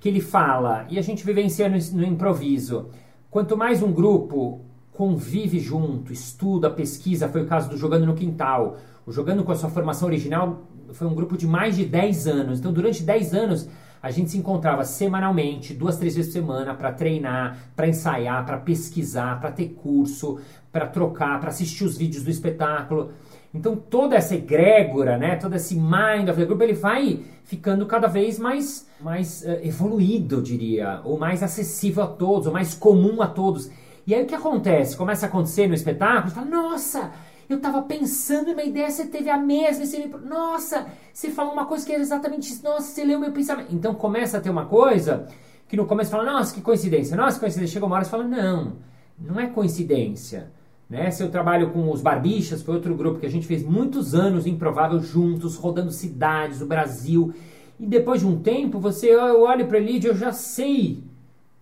que 0.00 0.08
ele 0.08 0.20
fala, 0.20 0.86
e 0.88 0.98
a 0.98 1.02
gente 1.02 1.24
vivenciando 1.24 1.76
isso 1.76 1.94
no 1.94 2.04
improviso, 2.04 2.86
quanto 3.30 3.56
mais 3.56 3.82
um 3.82 3.92
grupo 3.92 4.60
convive 5.00 5.58
junto, 5.58 6.12
estuda, 6.12 6.68
pesquisa, 6.68 7.26
foi 7.26 7.40
o 7.40 7.46
caso 7.46 7.70
do 7.70 7.78
Jogando 7.78 8.04
no 8.04 8.14
Quintal. 8.14 8.76
O 9.06 9.10
Jogando 9.10 9.42
com 9.42 9.50
a 9.50 9.56
sua 9.56 9.70
formação 9.70 10.06
original 10.06 10.60
foi 10.92 11.06
um 11.06 11.14
grupo 11.14 11.38
de 11.38 11.46
mais 11.46 11.74
de 11.74 11.86
10 11.86 12.26
anos. 12.26 12.58
Então, 12.58 12.70
durante 12.70 13.02
10 13.02 13.32
anos, 13.32 13.66
a 14.02 14.10
gente 14.10 14.30
se 14.30 14.36
encontrava 14.36 14.84
semanalmente, 14.84 15.72
duas, 15.72 15.96
três 15.96 16.16
vezes 16.16 16.30
por 16.30 16.38
semana, 16.38 16.74
para 16.74 16.92
treinar, 16.92 17.70
para 17.74 17.88
ensaiar, 17.88 18.44
para 18.44 18.58
pesquisar, 18.58 19.40
para 19.40 19.50
ter 19.50 19.68
curso, 19.68 20.38
para 20.70 20.86
trocar, 20.86 21.40
para 21.40 21.48
assistir 21.48 21.84
os 21.84 21.96
vídeos 21.96 22.22
do 22.22 22.28
espetáculo. 22.28 23.12
Então 23.54 23.74
toda 23.74 24.16
essa 24.16 24.34
egrégora, 24.34 25.16
né, 25.16 25.36
todo 25.36 25.54
esse 25.54 25.76
mind 25.76 26.28
of 26.28 26.38
the 26.38 26.44
group, 26.44 26.60
ele 26.60 26.74
vai 26.74 27.20
ficando 27.42 27.86
cada 27.86 28.06
vez 28.06 28.38
mais, 28.38 28.86
mais 29.00 29.46
eh, 29.46 29.62
evoluído, 29.66 30.36
eu 30.36 30.42
diria, 30.42 31.00
ou 31.04 31.18
mais 31.18 31.42
acessível 31.42 32.02
a 32.02 32.06
todos, 32.06 32.46
ou 32.46 32.52
mais 32.52 32.74
comum 32.74 33.22
a 33.22 33.26
todos. 33.26 33.70
E 34.10 34.14
aí 34.14 34.24
o 34.24 34.26
que 34.26 34.34
acontece? 34.34 34.96
Começa 34.96 35.26
a 35.26 35.28
acontecer 35.28 35.68
no 35.68 35.74
espetáculo, 35.74 36.30
você 36.30 36.34
fala, 36.34 36.50
nossa, 36.50 37.12
eu 37.48 37.58
estava 37.58 37.80
pensando 37.82 38.48
numa 38.48 38.64
ideia, 38.64 38.90
você 38.90 39.06
teve 39.06 39.30
a 39.30 39.36
mesma, 39.36 39.86
você 39.86 40.04
me... 40.04 40.12
nossa, 40.28 40.88
você 41.14 41.30
falou 41.30 41.52
uma 41.52 41.64
coisa 41.64 41.86
que 41.86 41.92
é 41.92 41.96
exatamente 42.00 42.52
isso, 42.52 42.64
nossa, 42.64 42.88
você 42.88 43.04
leu 43.04 43.20
meu 43.20 43.30
pensamento. 43.30 43.72
Então 43.72 43.94
começa 43.94 44.38
a 44.38 44.40
ter 44.40 44.50
uma 44.50 44.66
coisa 44.66 45.28
que 45.68 45.76
no 45.76 45.86
começo 45.86 46.10
fala, 46.10 46.24
nossa, 46.24 46.52
que 46.52 46.60
coincidência, 46.60 47.16
nossa, 47.16 47.34
que 47.34 47.40
coincidência. 47.42 47.72
Chega 47.72 47.86
uma 47.86 47.94
hora 47.94 48.04
e 48.04 48.08
fala, 48.08 48.24
não, 48.24 48.78
não 49.16 49.38
é 49.38 49.46
coincidência. 49.46 50.50
Né? 50.88 51.08
Seu 51.12 51.30
trabalho 51.30 51.70
com 51.70 51.88
os 51.88 52.02
Barbichas 52.02 52.62
foi 52.62 52.74
outro 52.74 52.96
grupo 52.96 53.20
que 53.20 53.26
a 53.26 53.30
gente 53.30 53.46
fez 53.46 53.62
muitos 53.62 54.12
anos 54.12 54.44
improvável 54.44 54.98
juntos, 54.98 55.54
rodando 55.54 55.92
cidades 55.92 56.58
do 56.58 56.66
Brasil. 56.66 57.32
E 57.78 57.86
depois 57.86 58.22
de 58.22 58.26
um 58.26 58.40
tempo, 58.40 58.80
você 58.80 59.14
eu 59.14 59.42
olho 59.42 59.68
para 59.68 59.78
ele 59.78 60.00
e 60.00 60.04
eu 60.04 60.16
já 60.16 60.32
sei, 60.32 61.04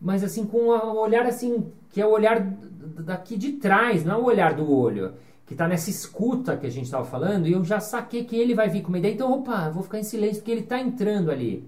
mas 0.01 0.23
assim 0.23 0.45
com 0.45 0.59
um 0.59 0.99
olhar 0.99 1.27
assim, 1.27 1.73
que 1.91 2.01
é 2.01 2.07
o 2.07 2.11
olhar 2.11 2.41
daqui 2.41 3.37
de 3.37 3.53
trás, 3.53 4.05
não 4.05 4.15
é 4.15 4.19
o 4.19 4.25
olhar 4.25 4.55
do 4.55 4.71
olho. 4.71 5.15
que 5.47 5.55
tá 5.55 5.67
nessa 5.67 5.89
escuta 5.89 6.59
que 6.59 6.67
a 6.67 6.71
gente 6.71 6.85
estava 6.85 7.07
falando, 7.07 7.47
e 7.47 7.53
eu 7.53 7.65
já 7.65 7.81
saquei 7.81 8.25
que 8.25 8.37
ele 8.37 8.55
vai 8.55 8.69
vir 8.69 8.83
com 8.83 8.89
uma 8.89 8.99
ideia, 8.99 9.15
então, 9.15 9.33
opa, 9.33 9.71
vou 9.71 9.83
ficar 9.83 9.99
em 9.99 10.03
silêncio 10.03 10.37
porque 10.37 10.51
ele 10.51 10.63
tá 10.63 10.79
entrando 10.79 11.31
ali. 11.31 11.67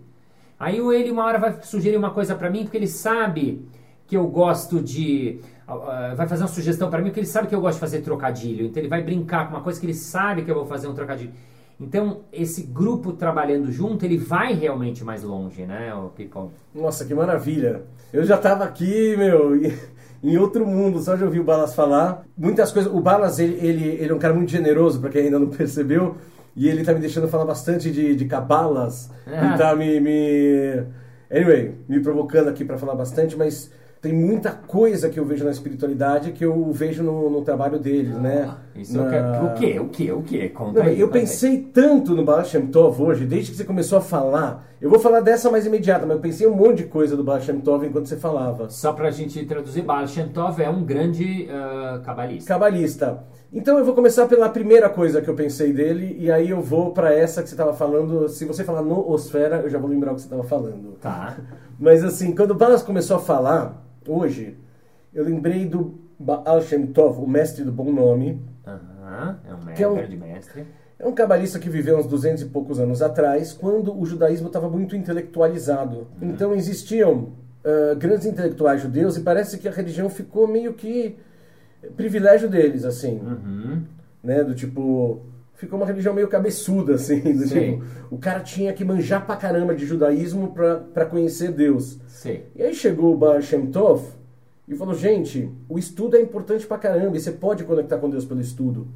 Aí 0.58 0.78
o 0.82 0.92
ele 0.92 1.10
uma 1.10 1.24
hora 1.24 1.38
vai 1.38 1.62
sugerir 1.62 1.96
uma 1.96 2.10
coisa 2.10 2.34
para 2.34 2.50
mim, 2.50 2.64
porque 2.64 2.76
ele 2.76 2.86
sabe 2.86 3.66
que 4.06 4.14
eu 4.14 4.26
gosto 4.26 4.82
de. 4.82 5.40
Uh, 5.66 6.14
vai 6.14 6.28
fazer 6.28 6.42
uma 6.42 6.48
sugestão 6.48 6.90
para 6.90 6.98
mim, 7.00 7.06
porque 7.06 7.20
ele 7.20 7.26
sabe 7.26 7.48
que 7.48 7.54
eu 7.54 7.60
gosto 7.60 7.76
de 7.76 7.80
fazer 7.80 8.02
trocadilho. 8.02 8.66
Então 8.66 8.82
ele 8.82 8.88
vai 8.88 9.02
brincar 9.02 9.46
com 9.48 9.54
uma 9.54 9.62
coisa 9.62 9.80
que 9.80 9.86
ele 9.86 9.94
sabe 9.94 10.42
que 10.42 10.50
eu 10.50 10.54
vou 10.54 10.66
fazer 10.66 10.86
um 10.86 10.94
trocadilho. 10.94 11.32
Então, 11.80 12.20
esse 12.30 12.64
grupo 12.64 13.14
trabalhando 13.14 13.72
junto, 13.72 14.04
ele 14.04 14.18
vai 14.18 14.52
realmente 14.52 15.02
mais 15.02 15.22
longe, 15.22 15.64
né, 15.64 15.94
o 15.94 16.08
Pipão? 16.08 16.50
Nossa, 16.74 17.06
que 17.06 17.14
maravilha. 17.14 17.84
Eu 18.12 18.24
já 18.24 18.36
tava 18.36 18.64
aqui, 18.64 19.16
meu, 19.16 19.52
em 20.22 20.36
outro 20.36 20.66
mundo, 20.66 21.00
só 21.00 21.14
de 21.14 21.24
ouvir 21.24 21.40
o 21.40 21.44
Balas 21.44 21.74
falar. 21.74 22.24
Muitas 22.36 22.72
coisas. 22.72 22.92
O 22.92 23.00
Balas, 23.00 23.38
ele, 23.38 23.54
ele, 23.64 23.88
ele 23.88 24.10
é 24.10 24.14
um 24.14 24.18
cara 24.18 24.34
muito 24.34 24.50
generoso, 24.50 25.00
para 25.00 25.10
quem 25.10 25.24
ainda 25.24 25.38
não 25.38 25.48
percebeu. 25.50 26.16
E 26.56 26.68
ele 26.68 26.84
tá 26.84 26.92
me 26.92 27.00
deixando 27.00 27.28
falar 27.28 27.44
bastante 27.44 27.90
de, 27.90 28.14
de 28.14 28.24
cabalas. 28.24 29.10
Ah. 29.26 29.54
E 29.54 29.58
tá 29.58 29.74
me, 29.74 30.00
me. 30.00 30.84
Anyway, 31.30 31.74
me 31.88 32.00
provocando 32.00 32.48
aqui 32.48 32.64
para 32.64 32.76
falar 32.76 32.94
bastante, 32.94 33.36
mas 33.36 33.70
tem 34.00 34.14
muita 34.14 34.50
coisa 34.50 35.10
que 35.10 35.20
eu 35.20 35.24
vejo 35.26 35.44
na 35.44 35.50
espiritualidade 35.50 36.32
que 36.32 36.42
eu 36.42 36.72
vejo 36.72 37.02
no, 37.02 37.28
no 37.28 37.42
trabalho 37.42 37.78
deles, 37.78 38.16
né? 38.16 38.48
Ah, 38.50 38.56
isso 38.74 38.96
na... 38.96 39.10
quero... 39.10 39.44
O 39.44 39.54
quê? 39.54 39.78
O 39.78 39.88
quê? 39.88 40.12
O 40.12 40.22
quê? 40.22 40.48
Conta 40.48 40.80
Não, 40.80 40.86
aí, 40.86 40.98
eu 40.98 41.08
pensei 41.08 41.50
aí. 41.50 41.62
tanto 41.62 42.14
no 42.14 42.24
Baal 42.24 42.42
Shem 42.42 42.66
Tov 42.68 43.02
hoje, 43.02 43.26
desde 43.26 43.50
que 43.50 43.58
você 43.58 43.64
começou 43.64 43.98
a 43.98 44.00
falar. 44.00 44.66
Eu 44.80 44.88
vou 44.88 44.98
falar 44.98 45.20
dessa 45.20 45.50
mais 45.50 45.66
imediata, 45.66 46.06
mas 46.06 46.16
eu 46.16 46.22
pensei 46.22 46.46
um 46.46 46.54
monte 46.54 46.78
de 46.78 46.84
coisa 46.84 47.14
do 47.14 47.22
Baal 47.22 47.42
Shem 47.42 47.60
Tov 47.60 47.86
enquanto 47.86 48.06
você 48.06 48.16
falava. 48.16 48.70
Só 48.70 48.94
pra 48.94 49.10
gente 49.10 49.44
traduzir, 49.44 49.82
Baal 49.82 50.08
Shem 50.08 50.28
Tov 50.28 50.62
é 50.62 50.70
um 50.70 50.82
grande 50.82 51.46
uh, 51.50 52.00
cabalista. 52.00 52.48
Cabalista. 52.48 53.24
Então 53.52 53.78
eu 53.78 53.84
vou 53.84 53.94
começar 53.94 54.26
pela 54.26 54.48
primeira 54.48 54.88
coisa 54.88 55.20
que 55.20 55.28
eu 55.28 55.34
pensei 55.34 55.74
dele 55.74 56.16
e 56.18 56.30
aí 56.30 56.48
eu 56.48 56.62
vou 56.62 56.92
para 56.92 57.12
essa 57.12 57.42
que 57.42 57.50
você 57.50 57.54
estava 57.54 57.74
falando. 57.74 58.28
Se 58.30 58.46
você 58.46 58.64
falar 58.64 58.80
no 58.80 59.10
Osfera, 59.10 59.56
eu 59.56 59.68
já 59.68 59.78
vou 59.78 59.90
lembrar 59.90 60.12
o 60.12 60.14
que 60.14 60.22
você 60.22 60.26
estava 60.26 60.44
falando. 60.44 60.96
Tá. 61.02 61.36
Mas 61.78 62.02
assim, 62.02 62.34
quando 62.34 62.52
o 62.52 62.54
Balas 62.54 62.82
começou 62.82 63.16
a 63.16 63.20
falar, 63.20 63.89
hoje, 64.06 64.56
eu 65.12 65.24
lembrei 65.24 65.66
do 65.66 65.98
Baal 66.18 66.62
Shem 66.62 66.86
Tov, 66.86 67.22
o 67.22 67.26
mestre 67.26 67.64
do 67.64 67.72
bom 67.72 67.92
nome. 67.92 68.42
Aham, 68.66 69.38
é 69.48 69.54
um 69.54 69.64
mestre, 69.64 69.84
é 69.84 69.88
um, 69.88 70.18
mestre. 70.18 70.66
É 70.98 71.06
um 71.06 71.12
cabalista 71.12 71.58
que 71.58 71.70
viveu 71.70 71.98
uns 71.98 72.06
200 72.06 72.42
e 72.42 72.46
poucos 72.46 72.78
anos 72.78 73.00
atrás, 73.02 73.52
quando 73.52 73.98
o 73.98 74.04
judaísmo 74.04 74.48
estava 74.48 74.68
muito 74.68 74.94
intelectualizado. 74.94 76.08
Uhum. 76.20 76.30
Então 76.30 76.54
existiam 76.54 77.32
uh, 77.64 77.96
grandes 77.96 78.26
intelectuais 78.26 78.82
judeus 78.82 79.16
e 79.16 79.22
parece 79.22 79.58
que 79.58 79.66
a 79.66 79.72
religião 79.72 80.10
ficou 80.10 80.46
meio 80.46 80.74
que 80.74 81.16
privilégio 81.96 82.48
deles, 82.48 82.84
assim. 82.84 83.18
Uhum. 83.18 83.82
Né, 84.22 84.44
do 84.44 84.54
tipo, 84.54 85.22
ficou 85.60 85.78
uma 85.78 85.86
religião 85.86 86.14
meio 86.14 86.26
cabeçuda, 86.26 86.94
assim. 86.94 87.20
Do 87.36 87.46
tipo, 87.46 87.84
o 88.10 88.18
cara 88.18 88.40
tinha 88.40 88.72
que 88.72 88.84
manjar 88.84 89.26
pra 89.26 89.36
caramba 89.36 89.74
de 89.74 89.84
judaísmo 89.84 90.54
para 90.54 91.04
conhecer 91.04 91.52
Deus. 91.52 91.98
Sim. 92.08 92.40
E 92.56 92.62
aí 92.62 92.74
chegou 92.74 93.14
o 93.14 93.16
Baal 93.16 93.42
Shem 93.42 93.66
Tov 93.66 94.02
e 94.66 94.74
falou, 94.74 94.94
gente, 94.94 95.50
o 95.68 95.78
estudo 95.78 96.16
é 96.16 96.20
importante 96.20 96.66
pra 96.66 96.78
caramba 96.78 97.16
e 97.16 97.20
você 97.20 97.32
pode 97.32 97.64
conectar 97.64 97.98
com 97.98 98.08
Deus 98.08 98.24
pelo 98.24 98.40
estudo. 98.40 98.88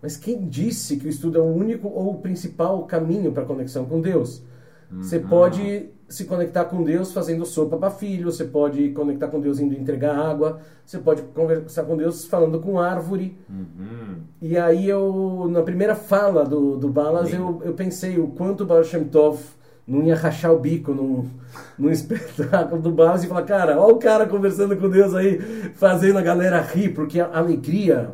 Mas 0.00 0.16
quem 0.16 0.46
disse 0.46 0.96
que 0.96 1.06
o 1.06 1.10
estudo 1.10 1.38
é 1.38 1.40
o 1.40 1.46
único 1.46 1.88
ou 1.88 2.10
o 2.10 2.20
principal 2.20 2.84
caminho 2.84 3.32
para 3.32 3.44
conexão 3.44 3.86
com 3.86 4.00
Deus? 4.00 4.42
Você 4.90 5.18
uhum. 5.18 5.28
pode 5.28 5.90
se 6.08 6.24
conectar 6.24 6.64
com 6.66 6.82
Deus 6.82 7.12
fazendo 7.12 7.44
sopa 7.44 7.76
para 7.76 7.90
filho, 7.90 8.30
você 8.30 8.44
pode 8.44 8.90
conectar 8.90 9.28
com 9.28 9.40
Deus 9.40 9.58
indo 9.58 9.74
entregar 9.74 10.16
água, 10.16 10.60
você 10.84 10.98
pode 10.98 11.22
conversar 11.22 11.84
com 11.84 11.96
Deus 11.96 12.24
falando 12.26 12.60
com 12.60 12.78
árvore. 12.78 13.36
Uhum. 13.48 14.18
E 14.40 14.56
aí 14.56 14.88
eu, 14.88 15.48
na 15.50 15.62
primeira 15.62 15.94
fala 15.94 16.44
do, 16.44 16.76
do 16.76 16.88
Balas, 16.88 17.32
eu, 17.32 17.60
eu 17.64 17.72
pensei 17.72 18.18
o 18.18 18.28
quanto 18.28 18.62
o 18.62 18.66
Baal 18.66 18.84
Shem 18.84 19.04
Tov 19.04 19.40
não 19.86 20.02
ia 20.02 20.14
rachar 20.14 20.52
o 20.52 20.58
bico 20.58 20.92
num, 20.92 21.28
num 21.78 21.90
espetáculo 21.90 22.80
do 22.80 22.90
Balas 22.90 23.24
e 23.24 23.26
falar, 23.26 23.42
cara, 23.42 23.80
olha 23.80 23.94
o 23.94 23.98
cara 23.98 24.26
conversando 24.26 24.76
com 24.76 24.88
Deus 24.88 25.14
aí, 25.14 25.38
fazendo 25.74 26.18
a 26.18 26.22
galera 26.22 26.60
rir, 26.60 26.90
porque 26.90 27.20
a 27.20 27.36
alegria, 27.36 28.10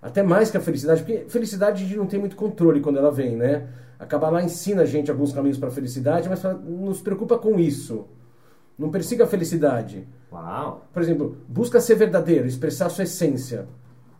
até 0.00 0.22
mais 0.22 0.50
que 0.50 0.56
a 0.56 0.60
felicidade, 0.60 1.02
porque 1.02 1.26
felicidade 1.28 1.82
a 1.82 1.86
gente 1.86 1.98
não 1.98 2.06
tem 2.06 2.18
muito 2.18 2.36
controle 2.36 2.80
quando 2.80 2.98
ela 2.98 3.10
vem, 3.10 3.36
né? 3.36 3.66
A 3.98 4.30
lá 4.30 4.42
ensina 4.42 4.82
a 4.82 4.86
gente 4.86 5.10
alguns 5.10 5.32
caminhos 5.32 5.58
para 5.58 5.68
a 5.68 5.72
felicidade, 5.72 6.28
mas 6.28 6.42
não 6.42 6.92
se 6.92 7.02
preocupa 7.02 7.38
com 7.38 7.58
isso. 7.58 8.06
Não 8.78 8.90
persiga 8.90 9.24
a 9.24 9.26
felicidade. 9.26 10.06
Uau. 10.30 10.86
Por 10.92 11.02
exemplo, 11.02 11.38
busca 11.48 11.80
ser 11.80 11.94
verdadeiro, 11.94 12.46
expressar 12.46 12.90
sua 12.90 13.04
essência. 13.04 13.66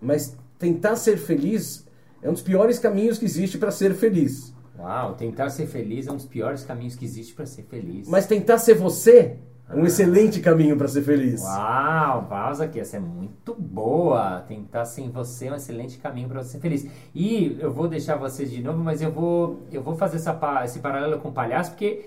Mas 0.00 0.37
tentar 0.59 0.97
ser 0.97 1.18
feliz 1.18 1.87
é 2.23 2.28
um 2.28 2.33
dos 2.33 2.42
piores 2.42 2.78
caminhos 2.78 3.18
que 3.18 3.25
existe 3.25 3.59
para 3.59 3.71
ser 3.71 3.95
feliz. 3.95 4.54
Uau, 4.78 5.14
tentar 5.14 5.50
ser 5.50 5.66
feliz 5.66 6.06
é 6.06 6.12
um 6.12 6.16
dos 6.16 6.26
piores 6.26 6.62
caminhos 6.62 6.97
que 6.97 7.04
existe 7.04 7.35
para 7.35 7.47
ser 7.47 7.62
feliz. 7.64 8.09
Mas 8.09 8.26
tentar 8.26 8.59
ser 8.59 8.75
você 8.75 9.38
um 9.75 9.85
excelente 9.85 10.40
caminho 10.40 10.76
para 10.76 10.87
ser 10.87 11.02
feliz. 11.02 11.42
Uau, 11.42 12.26
pausa 12.28 12.64
aqui, 12.64 12.78
essa 12.78 12.99
é 12.99 13.00
muito 13.00 13.52
boa. 13.54 14.40
Tentar 14.46 14.85
ser 14.85 15.02
em 15.02 15.11
você 15.11 15.49
é 15.49 15.52
um 15.52 15.56
excelente 15.56 15.99
caminho 15.99 16.28
para 16.28 16.42
ser 16.44 16.61
feliz. 16.61 16.88
E 17.14 17.56
eu 17.61 17.73
vou 17.73 17.88
deixar 17.88 18.16
vocês 18.16 18.50
de 18.50 18.62
novo, 18.62 18.78
mas 18.78 19.02
eu 19.02 19.11
vou, 19.11 19.62
eu 19.73 19.82
vou 19.82 19.96
fazer 19.96 20.16
essa, 20.16 20.38
esse 20.64 20.78
paralelo 20.78 21.20
com 21.20 21.30
o 21.30 21.32
palhaço, 21.32 21.73
porque 21.73 22.06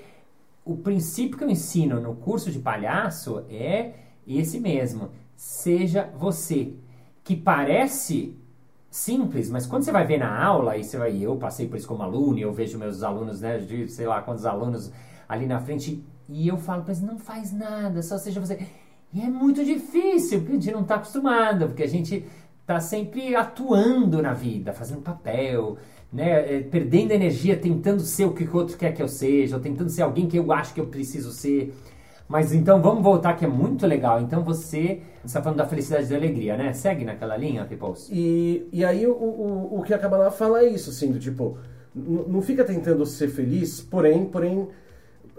o 0.64 0.78
princípio 0.78 1.38
que 1.38 1.44
eu 1.44 1.50
ensino 1.50 2.00
no 2.00 2.16
curso 2.16 2.50
de 2.50 2.60
palhaço 2.60 3.44
é 3.50 3.94
esse 4.26 4.60
mesmo. 4.60 5.10
Seja 5.36 6.10
você. 6.18 6.74
Que 7.24 7.36
parece 7.36 8.38
simples, 8.90 9.50
mas 9.50 9.68
quando 9.68 9.84
você 9.84 9.92
vai 9.92 10.06
ver 10.06 10.18
na 10.18 10.44
aula, 10.44 10.78
e 10.78 10.84
você 10.84 10.98
vai, 10.98 11.16
eu 11.22 11.36
passei 11.36 11.68
por 11.68 11.78
isso 11.78 11.88
como 11.88 12.02
aluno, 12.02 12.40
e 12.40 12.42
eu 12.42 12.52
vejo 12.52 12.78
meus 12.78 13.04
alunos, 13.04 13.42
né, 13.42 13.60
de 13.60 13.88
sei 13.88 14.08
lá 14.08 14.22
quantos 14.22 14.46
alunos 14.46 14.92
ali 15.28 15.46
na 15.46 15.60
frente, 15.60 16.04
e 16.30 16.48
eu 16.48 16.58
falo 16.58 16.84
para 16.84 16.94
eles, 16.94 17.04
não 17.04 17.18
faz 17.18 17.52
nada, 17.52 18.02
só 18.04 18.18
seja 18.18 18.40
você. 18.40 18.60
E 19.12 19.22
é 19.22 19.28
muito 19.28 19.66
difícil, 19.66 20.40
porque 20.40 20.52
a 20.52 20.56
gente 20.60 20.72
não 20.72 20.82
está 20.82 20.96
acostumado, 20.96 21.68
porque 21.68 21.82
a 21.82 21.88
gente 21.88 22.24
está 22.62 22.80
sempre 22.80 23.36
atuando 23.36 24.22
na 24.22 24.34
vida, 24.34 24.72
fazendo 24.72 25.02
papel, 25.02 25.78
né, 26.14 26.58
é, 26.58 26.60
perdendo 26.62 27.12
energia, 27.12 27.58
tentando 27.58 28.02
ser 28.02 28.26
o 28.26 28.34
que 28.34 28.44
o 28.44 28.56
outro 28.56 28.78
quer 28.78 28.94
que 28.94 29.02
eu 29.02 29.08
seja, 29.08 29.56
ou 29.56 29.62
tentando 29.62 29.90
ser 29.90 30.04
alguém 30.04 30.28
que 30.28 30.38
eu 30.38 30.52
acho 30.52 30.74
que 30.74 30.80
eu 30.80 30.86
preciso 30.86 31.32
ser. 31.32 31.74
Mas 32.28 32.54
então 32.54 32.80
vamos 32.80 33.04
voltar 33.04 33.34
que 33.34 33.44
é 33.44 33.48
muito 33.48 33.88
legal. 33.88 34.22
Então 34.22 34.44
você 34.44 35.02
está 35.26 35.42
falando 35.42 35.58
da 35.58 35.66
felicidade 35.66 36.06
e 36.06 36.10
da 36.10 36.16
alegria, 36.16 36.56
né? 36.56 36.74
Segue 36.74 37.04
naquela 37.04 37.36
linha, 37.36 37.66
Peoples. 37.66 38.08
E, 38.12 38.68
e 38.72 38.86
aí 38.86 39.08
o, 39.08 39.14
o, 39.14 39.80
o 39.80 39.82
que 39.82 39.96
a 39.96 39.98
Kabbalah 39.98 40.30
fala 40.30 40.62
é 40.62 40.68
isso, 40.68 40.92
assim, 40.92 41.12
do 41.12 41.20
tipo, 41.20 41.58
não 41.96 42.40
fica 42.44 42.64
tentando 42.64 43.04
ser 43.08 43.30
feliz, 43.30 43.82
porém, 43.82 44.26
porém 44.26 44.68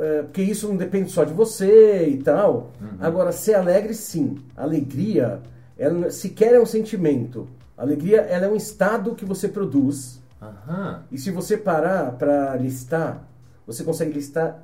é, 0.01 0.23
porque 0.23 0.43
isso 0.43 0.67
não 0.67 0.77
depende 0.77 1.11
só 1.11 1.25
de 1.25 1.35
você 1.35 2.09
e 2.09 2.23
tal. 2.23 2.73
Uhum. 2.81 2.89
Agora, 3.01 3.33
ser 3.33 3.55
alegre, 3.55 3.93
sim. 3.93 4.39
Alegria, 4.57 5.41
ela 5.79 6.11
sequer 6.11 6.55
é 6.55 6.61
um 6.61 6.67
sentimento. 6.67 7.47
Alegria, 7.77 8.23
ela 8.23 8.47
é 8.47 8.49
um 8.49 8.57
estado 8.57 9.15
que 9.15 9.25
você 9.25 9.47
produz. 9.47 10.21
Uhum. 10.41 10.99
E 11.13 11.19
se 11.19 11.31
você 11.31 11.57
parar 11.57 12.13
para 12.13 12.57
listar, 12.57 13.29
você 13.67 13.85
consegue 13.85 14.13
listar 14.13 14.63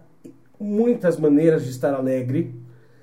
muitas 0.59 1.19
maneiras 1.19 1.65
de 1.65 1.71
estar 1.71 1.93
alegre 1.93 2.55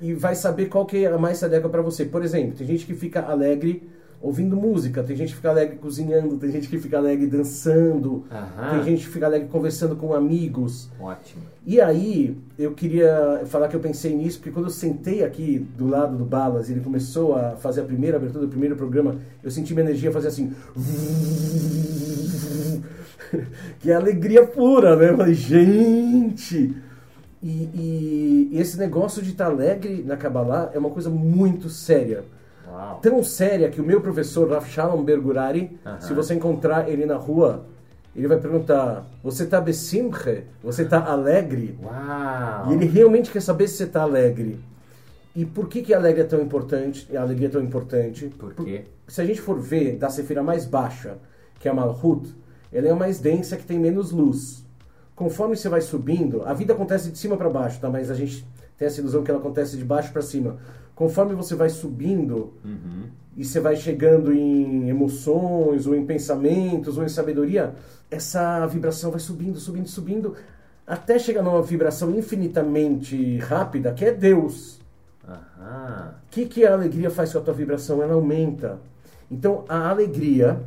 e 0.02 0.14
vai 0.14 0.36
saber 0.36 0.66
qual 0.66 0.86
que 0.86 1.06
é 1.06 1.08
a 1.08 1.18
mais 1.18 1.44
adequa 1.44 1.70
para 1.70 1.82
você. 1.84 2.04
Por 2.04 2.24
exemplo, 2.24 2.58
tem 2.58 2.66
gente 2.66 2.86
que 2.86 2.96
fica 2.96 3.22
alegre 3.22 3.88
ouvindo 4.24 4.56
música, 4.56 5.04
tem 5.04 5.16
gente 5.18 5.32
que 5.32 5.36
fica 5.36 5.50
alegre 5.50 5.76
cozinhando, 5.76 6.38
tem 6.38 6.50
gente 6.50 6.70
que 6.70 6.80
fica 6.80 6.98
alegre 6.98 7.28
dançando, 7.28 8.24
Aham. 8.32 8.70
tem 8.70 8.84
gente 8.84 9.06
que 9.06 9.12
fica 9.12 9.26
alegre 9.26 9.50
conversando 9.50 9.98
com 9.98 10.14
amigos. 10.14 10.90
Ótimo. 10.98 11.42
E 11.66 11.82
aí, 11.82 12.38
eu 12.58 12.72
queria 12.72 13.42
falar 13.48 13.68
que 13.68 13.76
eu 13.76 13.82
pensei 13.82 14.16
nisso, 14.16 14.38
porque 14.38 14.52
quando 14.52 14.68
eu 14.68 14.72
sentei 14.72 15.26
aqui 15.26 15.68
do 15.78 15.90
lado 15.90 16.16
do 16.16 16.24
Balas 16.24 16.70
e 16.70 16.72
ele 16.72 16.80
começou 16.80 17.36
a 17.36 17.58
fazer 17.58 17.82
a 17.82 17.84
primeira 17.84 18.16
abertura 18.16 18.46
do 18.46 18.50
primeiro 18.50 18.78
programa, 18.78 19.18
eu 19.44 19.52
senti 19.52 19.74
minha 19.74 19.86
energia 19.86 20.10
fazer 20.10 20.30
assim. 20.30 20.54
que 23.82 23.92
é 23.92 23.96
alegria 23.96 24.48
pura, 24.48 24.96
né? 24.96 25.10
Eu 25.10 25.18
falei, 25.18 25.34
gente! 25.34 26.74
E, 27.42 27.70
e, 27.76 28.50
e 28.54 28.58
esse 28.58 28.78
negócio 28.78 29.22
de 29.22 29.32
estar 29.32 29.48
alegre 29.48 30.02
na 30.02 30.16
Kabbalah 30.16 30.72
é 30.74 30.80
uma 30.80 30.92
coisa 30.92 31.10
muito 31.10 31.68
séria. 31.68 32.24
Uau. 32.74 33.00
Tão 33.02 33.24
séria 33.24 33.70
que 33.70 33.80
o 33.80 33.84
meu 33.84 34.02
professor, 34.02 34.50
Rav 34.50 34.66
Shalom 34.68 35.04
Bergurari, 35.04 35.80
uh 35.86 35.90
-huh. 35.90 36.02
se 36.02 36.14
você 36.14 36.34
encontrar 36.34 36.90
ele 36.90 37.06
na 37.06 37.16
rua, 37.16 37.66
ele 38.16 38.28
vai 38.28 38.40
perguntar: 38.40 39.06
Você 39.24 39.44
está 39.44 39.62
besimche? 39.62 40.46
Você 40.64 40.82
está 40.82 41.06
alegre? 41.06 41.78
Uau. 41.84 42.72
E 42.72 42.74
ele 42.74 42.86
realmente 42.86 43.32
quer 43.32 43.42
saber 43.42 43.68
se 43.68 43.78
você 43.78 43.84
está 43.84 44.02
alegre. 44.02 44.60
E 45.36 45.46
por 45.46 45.68
que, 45.68 45.82
que 45.82 45.94
a 45.94 45.98
alegria 45.98 46.24
é 46.24 46.28
tão 46.28 46.42
importante? 46.42 47.16
A 47.16 47.22
alegria 47.22 47.48
é 47.48 47.52
tão 47.52 47.62
importante? 47.62 48.28
Por 48.38 48.54
quê? 48.54 48.86
se 49.08 49.22
a 49.22 49.26
gente 49.26 49.42
for 49.42 49.60
ver 49.60 49.98
da 49.98 50.10
sefira 50.10 50.42
mais 50.42 50.66
baixa, 50.66 51.18
que 51.60 51.68
é 51.68 51.72
a 51.72 51.74
Malhut, 51.74 52.34
ela 52.72 52.88
é 52.88 52.94
mais 52.94 53.20
densa, 53.20 53.58
que 53.58 53.66
tem 53.66 53.78
menos 53.78 54.12
luz. 54.12 54.64
Conforme 55.16 55.56
você 55.56 55.70
vai 55.70 55.82
subindo, 55.82 56.44
a 56.46 56.54
vida 56.54 56.74
acontece 56.74 57.12
de 57.12 57.18
cima 57.18 57.38
para 57.38 57.50
baixo, 57.50 57.80
tá? 57.80 57.90
Mas 57.90 58.10
a 58.10 58.16
gente 58.16 58.46
tem 58.78 58.88
essa 58.88 59.00
ilusão 59.00 59.24
que 59.24 59.30
ela 59.30 59.40
acontece 59.40 59.78
de 59.78 59.84
baixo 59.84 60.12
para 60.12 60.22
cima 60.22 60.58
conforme 60.96 61.34
você 61.34 61.56
vai 61.56 61.70
subindo, 61.70 62.54
uhum. 62.64 63.10
e 63.36 63.44
você 63.44 63.60
vai 63.60 63.76
chegando 63.76 64.34
em 64.34 64.90
emoções, 64.90 65.88
ou 65.88 65.96
em 65.96 66.06
pensamentos, 66.06 66.98
ou 66.98 67.04
em 67.04 67.10
sabedoria, 67.10 67.74
essa 68.10 68.66
vibração 68.68 69.12
vai 69.12 69.20
subindo, 69.20 69.60
subindo, 69.60 69.88
subindo, 69.88 70.36
até 70.86 71.18
chegar 71.18 71.42
numa 71.42 71.62
vibração 71.62 72.12
infinitamente 72.12 73.38
rápida, 73.40 73.94
que 73.94 74.06
é 74.06 74.12
Deus. 74.12 74.80
O 75.26 76.30
que, 76.30 76.46
que 76.46 76.66
a 76.66 76.74
alegria 76.74 77.10
faz 77.10 77.32
com 77.32 77.40
a 77.40 77.42
tua 77.42 77.54
vibração? 77.54 78.04
Ela 78.04 78.14
aumenta. 78.14 78.80
Então, 79.32 79.64
a 79.70 79.90
alegria, 79.90 80.62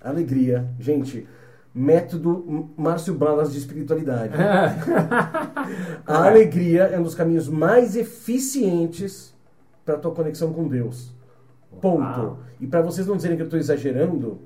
a 0.00 0.10
alegria, 0.10 0.68
gente, 0.78 1.26
método 1.74 2.70
Márcio 2.76 3.14
Balas 3.14 3.52
de 3.52 3.58
espiritualidade. 3.58 4.32
a 6.06 6.24
alegria 6.24 6.84
é 6.84 6.98
um 6.98 7.02
dos 7.02 7.16
caminhos 7.16 7.48
mais 7.48 7.96
eficientes 7.96 9.34
para 9.84 9.98
tua 9.98 10.12
conexão 10.12 10.52
com 10.52 10.68
Deus. 10.68 11.12
Ponto. 11.80 12.20
Uau. 12.20 12.38
E 12.60 12.66
para 12.66 12.80
vocês 12.80 13.06
não 13.06 13.16
dizerem 13.16 13.36
que 13.36 13.42
eu 13.42 13.46
estou 13.46 13.58
exagerando, 13.58 14.38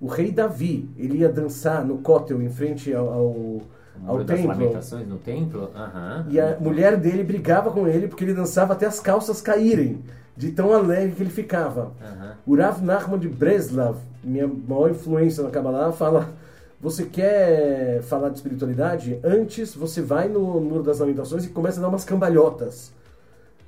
o 0.00 0.08
rei 0.08 0.32
Davi, 0.32 0.90
ele 0.98 1.18
ia 1.18 1.28
dançar 1.28 1.84
no 1.84 1.98
cótel 1.98 2.42
em 2.42 2.48
frente 2.48 2.92
ao, 2.92 3.08
ao, 3.08 3.62
ao 4.04 4.24
templo. 4.24 4.48
lamentações 4.48 5.06
no 5.06 5.18
templo? 5.18 5.70
Uhum. 5.72 6.30
E 6.30 6.40
a 6.40 6.58
mulher 6.58 6.96
dele 6.96 7.22
brigava 7.22 7.70
com 7.70 7.86
ele 7.86 8.08
porque 8.08 8.24
ele 8.24 8.34
dançava 8.34 8.72
até 8.72 8.86
as 8.86 8.98
calças 8.98 9.40
caírem, 9.40 10.02
de 10.36 10.50
tão 10.50 10.72
alegre 10.72 11.14
que 11.14 11.22
ele 11.22 11.30
ficava. 11.30 11.92
Uhum. 12.00 12.54
O 12.54 12.56
Rav 12.56 12.82
Nachman 12.82 13.20
de 13.20 13.28
Breslav, 13.28 13.96
minha 14.24 14.48
maior 14.48 14.90
influência 14.90 15.44
na 15.44 15.50
Kabbalah, 15.50 15.92
fala... 15.92 16.42
Você 16.82 17.04
quer 17.04 18.02
falar 18.02 18.30
de 18.30 18.38
espiritualidade? 18.38 19.20
Antes 19.22 19.72
você 19.72 20.02
vai 20.02 20.28
no 20.28 20.60
Muro 20.60 20.82
das 20.82 20.98
Lamentações 20.98 21.44
e 21.44 21.48
começa 21.48 21.78
a 21.78 21.82
dar 21.82 21.88
umas 21.88 22.04
cambalhotas. 22.04 22.92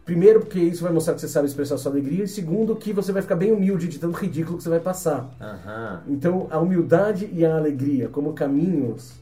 Primeiro, 0.04 0.40
porque 0.40 0.58
isso 0.58 0.82
vai 0.82 0.92
mostrar 0.92 1.14
que 1.14 1.20
você 1.20 1.28
sabe 1.28 1.46
expressar 1.46 1.78
sua 1.78 1.92
alegria. 1.92 2.24
E 2.24 2.28
segundo, 2.28 2.74
que 2.74 2.92
você 2.92 3.12
vai 3.12 3.22
ficar 3.22 3.36
bem 3.36 3.52
humilde 3.52 3.86
de 3.86 4.00
tanto 4.00 4.18
ridículo 4.18 4.56
que 4.58 4.64
você 4.64 4.68
vai 4.68 4.80
passar. 4.80 5.30
Uhum. 5.40 6.12
Então, 6.12 6.48
a 6.50 6.58
humildade 6.58 7.30
e 7.32 7.46
a 7.46 7.56
alegria 7.56 8.08
como 8.08 8.32
caminhos 8.32 9.12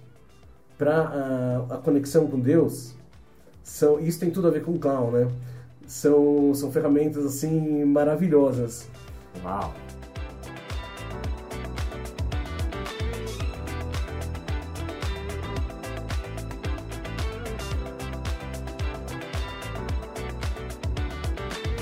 para 0.78 0.96
a, 0.96 1.74
a, 1.74 1.78
conexão 1.78 2.26
com 2.26 2.40
Deus, 2.40 2.94
são, 3.62 4.00
isso 4.00 4.18
tem 4.18 4.30
tudo 4.30 4.48
a 4.48 4.50
ver 4.50 4.64
com 4.64 4.72
o 4.72 4.78
clown, 4.78 5.10
né? 5.10 5.28
São, 5.86 6.54
são 6.54 6.72
ferramentas, 6.72 7.26
assim, 7.26 7.84
maravilhosas. 7.84 8.88
Uau! 9.44 9.72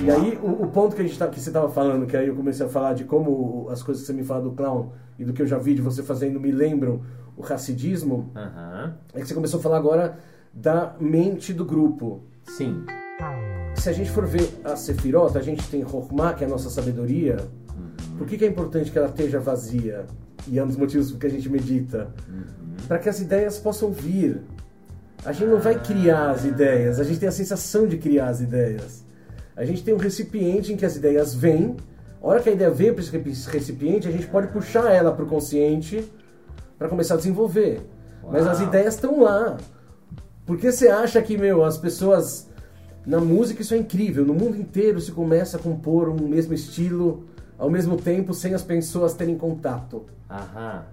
E 0.03 0.11
aí, 0.11 0.39
o, 0.43 0.65
o, 0.65 0.69
ponto 0.69 0.97
que, 0.97 1.03
a 1.03 1.05
gente 1.05 1.19
tá, 1.19 1.29
que 1.29 1.39
você 1.39 1.51
estava 1.51 1.69
falando, 1.69 2.07
que 2.07 2.17
aí 2.17 2.27
eu 2.27 2.35
comecei 2.35 2.65
a 2.65 2.69
falar 2.69 2.95
de 2.95 3.05
como 3.05 3.69
as 3.71 3.83
coisas 3.83 4.03
que 4.03 4.07
você 4.07 4.13
me 4.15 4.25
fala 4.25 4.43
do 4.43 4.53
clown 4.53 4.93
e 5.19 5.25
do 5.25 5.33
que 5.35 5.43
eu 5.43 5.47
já 5.47 5.59
vi 5.59 5.75
de 5.75 5.83
você 5.83 6.03
fazendo 6.03 6.41
me 6.41 6.51
lembram 6.51 7.03
o 7.37 7.43
racidismo, 7.43 8.33
uhum. 8.35 8.93
é 9.13 9.21
que 9.21 9.29
você 9.29 9.35
começou 9.35 9.61
a 9.61 9.63
falar 9.63 9.77
agora 9.77 10.19
da 10.55 10.95
mente 10.99 11.53
do 11.53 11.67
grupo. 11.67 12.23
Sim. 12.49 12.85
Se 13.75 13.91
a 13.91 13.93
gente 13.93 14.11
for 14.11 14.27
ver 14.27 14.49
a 14.65 14.75
Sefirot, 14.75 15.37
a 15.37 15.43
gente 15.43 15.69
tem 15.69 15.83
Rokhmah, 15.83 16.33
que 16.33 16.45
é 16.45 16.47
a 16.47 16.51
nossa 16.51 16.71
sabedoria. 16.71 17.37
Uhum. 17.77 18.17
Por 18.19 18.27
que, 18.27 18.39
que, 18.39 18.45
é 18.45 18.49
importante 18.49 18.91
que 18.91 18.99
ela 18.99 19.09
esteja 19.09 19.39
vazia? 19.39 20.07
E 20.49 20.59
é 20.59 20.65
um 20.65 20.67
dos 20.67 20.77
motivos 20.77 21.13
que 21.13 21.27
a 21.27 21.31
gente 21.31 21.49
medita. 21.51 22.09
Uhum. 22.27 22.77
Para 22.89 22.99
que 22.99 23.09
as 23.09 23.21
ideias 23.21 23.59
possam 23.59 23.91
vir. 23.91 24.41
A 25.25 25.33
gente 25.33 25.49
não 25.49 25.61
vai 25.61 25.79
criar 25.79 26.31
as 26.31 26.47
ideias, 26.47 26.99
a 26.99 27.05
gente 27.05 27.21
tem 27.21 27.29
a 27.29 27.33
sensação 27.33 27.87
de 27.87 27.99
criar 27.99 28.29
as 28.29 28.41
ideias. 28.41 29.05
A 29.61 29.65
gente 29.67 29.85
tem 29.85 29.93
um 29.93 29.99
recipiente 29.99 30.73
em 30.73 30.77
que 30.77 30.87
as 30.87 30.97
ideias 30.97 31.35
vêm. 31.35 31.77
A 32.23 32.27
hora 32.27 32.41
que 32.41 32.49
a 32.49 32.53
ideia 32.53 32.71
veio 32.71 32.95
para 32.95 33.03
esse 33.03 33.51
recipiente, 33.51 34.09
a 34.09 34.11
gente 34.11 34.27
pode 34.27 34.47
puxar 34.47 34.91
ela 34.91 35.13
para 35.13 35.23
o 35.23 35.29
consciente 35.29 36.03
para 36.79 36.89
começar 36.89 37.13
a 37.13 37.17
desenvolver. 37.19 37.83
Uau. 38.23 38.33
Mas 38.33 38.47
as 38.47 38.63
ideias 38.63 38.95
estão 38.95 39.21
lá. 39.21 39.59
Por 40.47 40.57
que 40.57 40.73
você 40.73 40.89
acha 40.89 41.21
que, 41.21 41.37
meu, 41.37 41.63
as 41.63 41.77
pessoas. 41.77 42.49
Na 43.05 43.21
música 43.21 43.61
isso 43.61 43.75
é 43.75 43.77
incrível. 43.77 44.25
No 44.25 44.33
mundo 44.33 44.57
inteiro 44.57 44.99
se 44.99 45.13
começa 45.13 45.59
a 45.59 45.61
compor 45.61 46.09
um 46.09 46.27
mesmo 46.27 46.55
estilo 46.55 47.27
ao 47.59 47.69
mesmo 47.69 47.99
tempo 47.99 48.33
sem 48.33 48.55
as 48.55 48.63
pessoas 48.63 49.13
terem 49.13 49.37
contato. 49.37 50.07
Aham. 50.31 50.85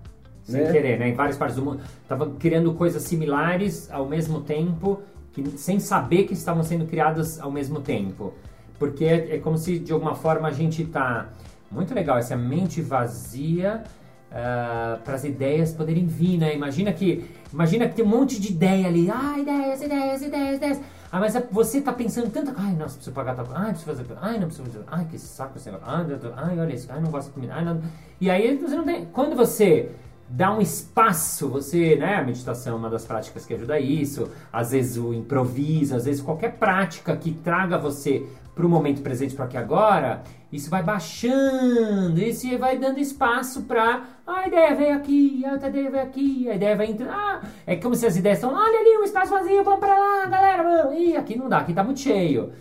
Sem 0.43 0.61
né? 0.61 0.71
querer, 0.73 0.99
né? 0.99 1.07
Em 1.07 1.13
várias 1.13 1.37
partes 1.37 1.55
do 1.55 1.63
mundo. 1.63 1.79
Tava 2.05 2.31
criando 2.31 2.73
coisas 2.73 3.03
similares 3.03 3.89
ao 3.89 4.09
mesmo 4.09 4.41
tempo 4.41 4.99
que, 5.31 5.57
sem 5.57 5.79
saber 5.79 6.25
que 6.25 6.33
estavam 6.33 6.63
sendo 6.63 6.85
criadas 6.85 7.39
ao 7.39 7.49
mesmo 7.49 7.79
tempo. 7.79 8.33
Porque 8.79 9.05
é, 9.05 9.35
é 9.35 9.39
como 9.39 9.57
se 9.57 9.79
de 9.79 9.91
alguma 9.91 10.15
forma 10.15 10.47
a 10.47 10.51
gente 10.51 10.83
está. 10.83 11.29
Muito 11.69 11.93
legal 11.93 12.17
essa 12.17 12.35
mente 12.37 12.81
vazia 12.81 13.83
uh, 14.31 14.33
ah, 14.33 14.99
para 15.03 15.15
as 15.15 15.25
ideias 15.25 15.73
poderem 15.73 16.05
vir, 16.05 16.37
né? 16.37 16.55
Imagina 16.55 16.93
que, 16.93 17.29
imagina 17.51 17.89
que 17.89 17.95
tem 17.95 18.05
um 18.05 18.07
monte 18.07 18.39
de 18.39 18.53
ideia 18.53 18.87
ali. 18.87 19.11
Ah, 19.11 19.37
ideias, 19.37 19.81
ideias, 19.81 20.21
ideias, 20.21 20.55
ideias. 20.55 20.81
Ah, 21.11 21.19
mas 21.19 21.35
é, 21.35 21.45
você 21.51 21.79
está 21.79 21.91
pensando 21.93 22.29
tanta 22.29 22.53
Ai, 22.57 22.73
nossa, 22.73 22.95
preciso 22.95 23.13
pagar 23.13 23.35
tal 23.35 23.47
Ai, 23.53 23.71
preciso 23.71 23.85
fazer. 23.85 24.05
Ai, 24.21 24.39
não 24.39 24.47
preciso 24.47 24.69
fazer. 24.69 24.83
Ai, 24.87 25.05
que 25.05 25.19
saco 25.19 25.57
esse. 25.57 25.69
Ai, 25.69 26.05
ai, 26.35 26.59
olha 26.59 26.73
isso. 26.73 26.87
Ai, 26.89 27.01
não 27.01 27.11
gosto 27.11 27.27
de 27.27 27.33
comida. 27.33 27.53
Ai, 27.53 27.65
não. 27.65 27.81
E 28.19 28.29
aí 28.29 28.55
você 28.57 28.75
não 28.75 28.85
tem. 28.85 29.05
Quando 29.05 29.35
você 29.35 29.91
dá 30.29 30.53
um 30.53 30.61
espaço, 30.61 31.47
você, 31.47 31.95
né, 31.95 32.15
a 32.15 32.23
meditação 32.23 32.73
é 32.73 32.75
uma 32.75 32.89
das 32.89 33.05
práticas 33.05 33.45
que 33.45 33.53
ajuda 33.53 33.79
isso, 33.79 34.29
às 34.51 34.71
vezes 34.71 34.97
o 34.97 35.13
improviso, 35.13 35.95
às 35.95 36.05
vezes 36.05 36.21
qualquer 36.21 36.53
prática 36.53 37.15
que 37.15 37.31
traga 37.31 37.77
você 37.77 38.25
para 38.53 38.65
o 38.65 38.69
momento 38.69 39.01
presente, 39.01 39.35
para 39.35 39.45
aqui 39.45 39.55
agora, 39.55 40.23
isso 40.51 40.69
vai 40.69 40.81
baixando, 40.81 42.19
isso 42.19 42.57
vai 42.57 42.77
dando 42.77 42.99
espaço 42.99 43.61
para 43.63 44.03
a 44.25 44.47
ideia 44.47 44.75
veio 44.75 44.95
aqui, 44.95 45.45
a 45.45 45.53
outra 45.53 45.69
ideia 45.69 45.91
veio 45.91 46.03
aqui, 46.03 46.49
a 46.49 46.55
ideia 46.55 46.75
vai 46.75 46.87
entrando, 46.87 47.11
ah, 47.11 47.41
é 47.65 47.75
como 47.75 47.95
se 47.95 48.05
as 48.05 48.17
ideias 48.17 48.39
estão, 48.39 48.53
olha 48.53 48.79
ali, 48.79 48.97
um 48.97 49.03
espaço 49.03 49.31
vazio, 49.31 49.63
vamos 49.63 49.79
para 49.79 49.97
lá, 49.97 50.25
galera, 50.25 50.63
vamos, 50.63 50.99
e 50.99 51.15
aqui 51.15 51.37
não 51.37 51.47
dá, 51.47 51.59
aqui 51.59 51.73
tá 51.73 51.83
muito 51.83 51.99
cheio. 51.99 52.51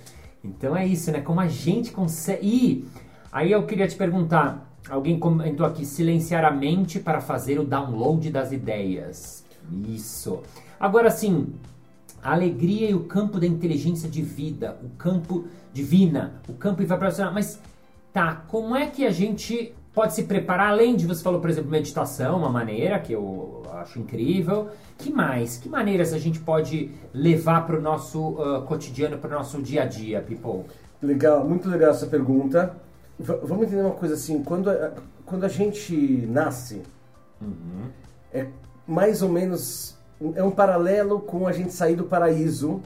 Então 0.45 0.77
é 0.77 0.87
isso, 0.87 1.11
né, 1.11 1.21
como 1.21 1.41
a 1.41 1.49
gente 1.49 1.91
consegue, 1.91 2.47
e 2.47 2.89
aí 3.33 3.51
eu 3.51 3.65
queria 3.65 3.89
te 3.89 3.97
perguntar, 3.97 4.66
Alguém 4.89 5.19
comentou 5.19 5.67
aqui, 5.67 5.85
silenciar 5.85 6.45
a 6.45 6.51
mente 6.51 7.01
para 7.01 7.21
fazer 7.21 7.59
o 7.59 7.65
download 7.65 8.31
das 8.31 8.53
ideias. 8.53 9.45
Isso. 9.89 10.43
Agora 10.79 11.11
sim, 11.11 11.55
a 12.23 12.33
alegria 12.33 12.91
e 12.91 12.95
o 12.95 13.05
campo 13.05 13.41
da 13.41 13.47
inteligência 13.47 14.09
de 14.09 14.23
vida, 14.23 14.79
o 14.85 14.89
campo 14.91 15.47
divina, 15.73 16.41
o 16.49 16.55
campo 16.55 16.83
vibracional. 16.83 17.33
Mas 17.33 17.61
tá, 18.13 18.45
como 18.49 18.77
é 18.77 18.87
que 18.87 19.05
a 19.05 19.11
gente 19.11 19.75
pode 19.93 20.15
se 20.15 20.25
preparar, 20.25 20.69
além 20.69 20.95
de 20.95 21.07
você 21.07 21.23
falou, 21.23 21.41
por 21.41 21.49
exemplo, 21.49 21.71
meditação, 21.71 22.37
uma 22.37 22.51
maneira 22.51 22.99
que 22.99 23.15
eu 23.15 23.63
acho 23.73 23.99
incrível. 23.99 24.69
Que 24.99 25.11
mais? 25.11 25.57
Que 25.57 25.71
maneiras 25.71 26.13
a 26.13 26.19
gente 26.19 26.39
pode 26.39 26.91
levar 27.15 27.67
para 27.67 27.79
o 27.79 27.81
nosso 27.81 28.21
uh, 28.21 28.63
cotidiano, 28.67 29.17
para 29.17 29.31
o 29.35 29.39
nosso 29.39 29.61
dia 29.63 29.83
a 29.83 29.87
dia, 29.87 30.21
people? 30.21 30.65
Legal, 31.03 31.49
muito 31.49 31.69
legal 31.69 31.91
essa 31.91 32.07
pergunta 32.07 32.77
vamos 33.19 33.67
entender 33.67 33.83
uma 33.83 33.95
coisa 33.95 34.15
assim, 34.15 34.43
quando 34.43 34.71
a, 34.71 34.93
quando 35.25 35.45
a 35.45 35.49
gente 35.49 35.95
nasce, 36.27 36.83
uhum. 37.41 37.89
é 38.33 38.47
mais 38.87 39.23
ou 39.23 39.29
menos, 39.29 39.97
é 40.35 40.43
um 40.43 40.51
paralelo 40.51 41.21
com 41.21 41.47
a 41.47 41.53
gente 41.53 41.73
sair 41.73 41.97
do 41.97 42.05
paraíso 42.05 42.81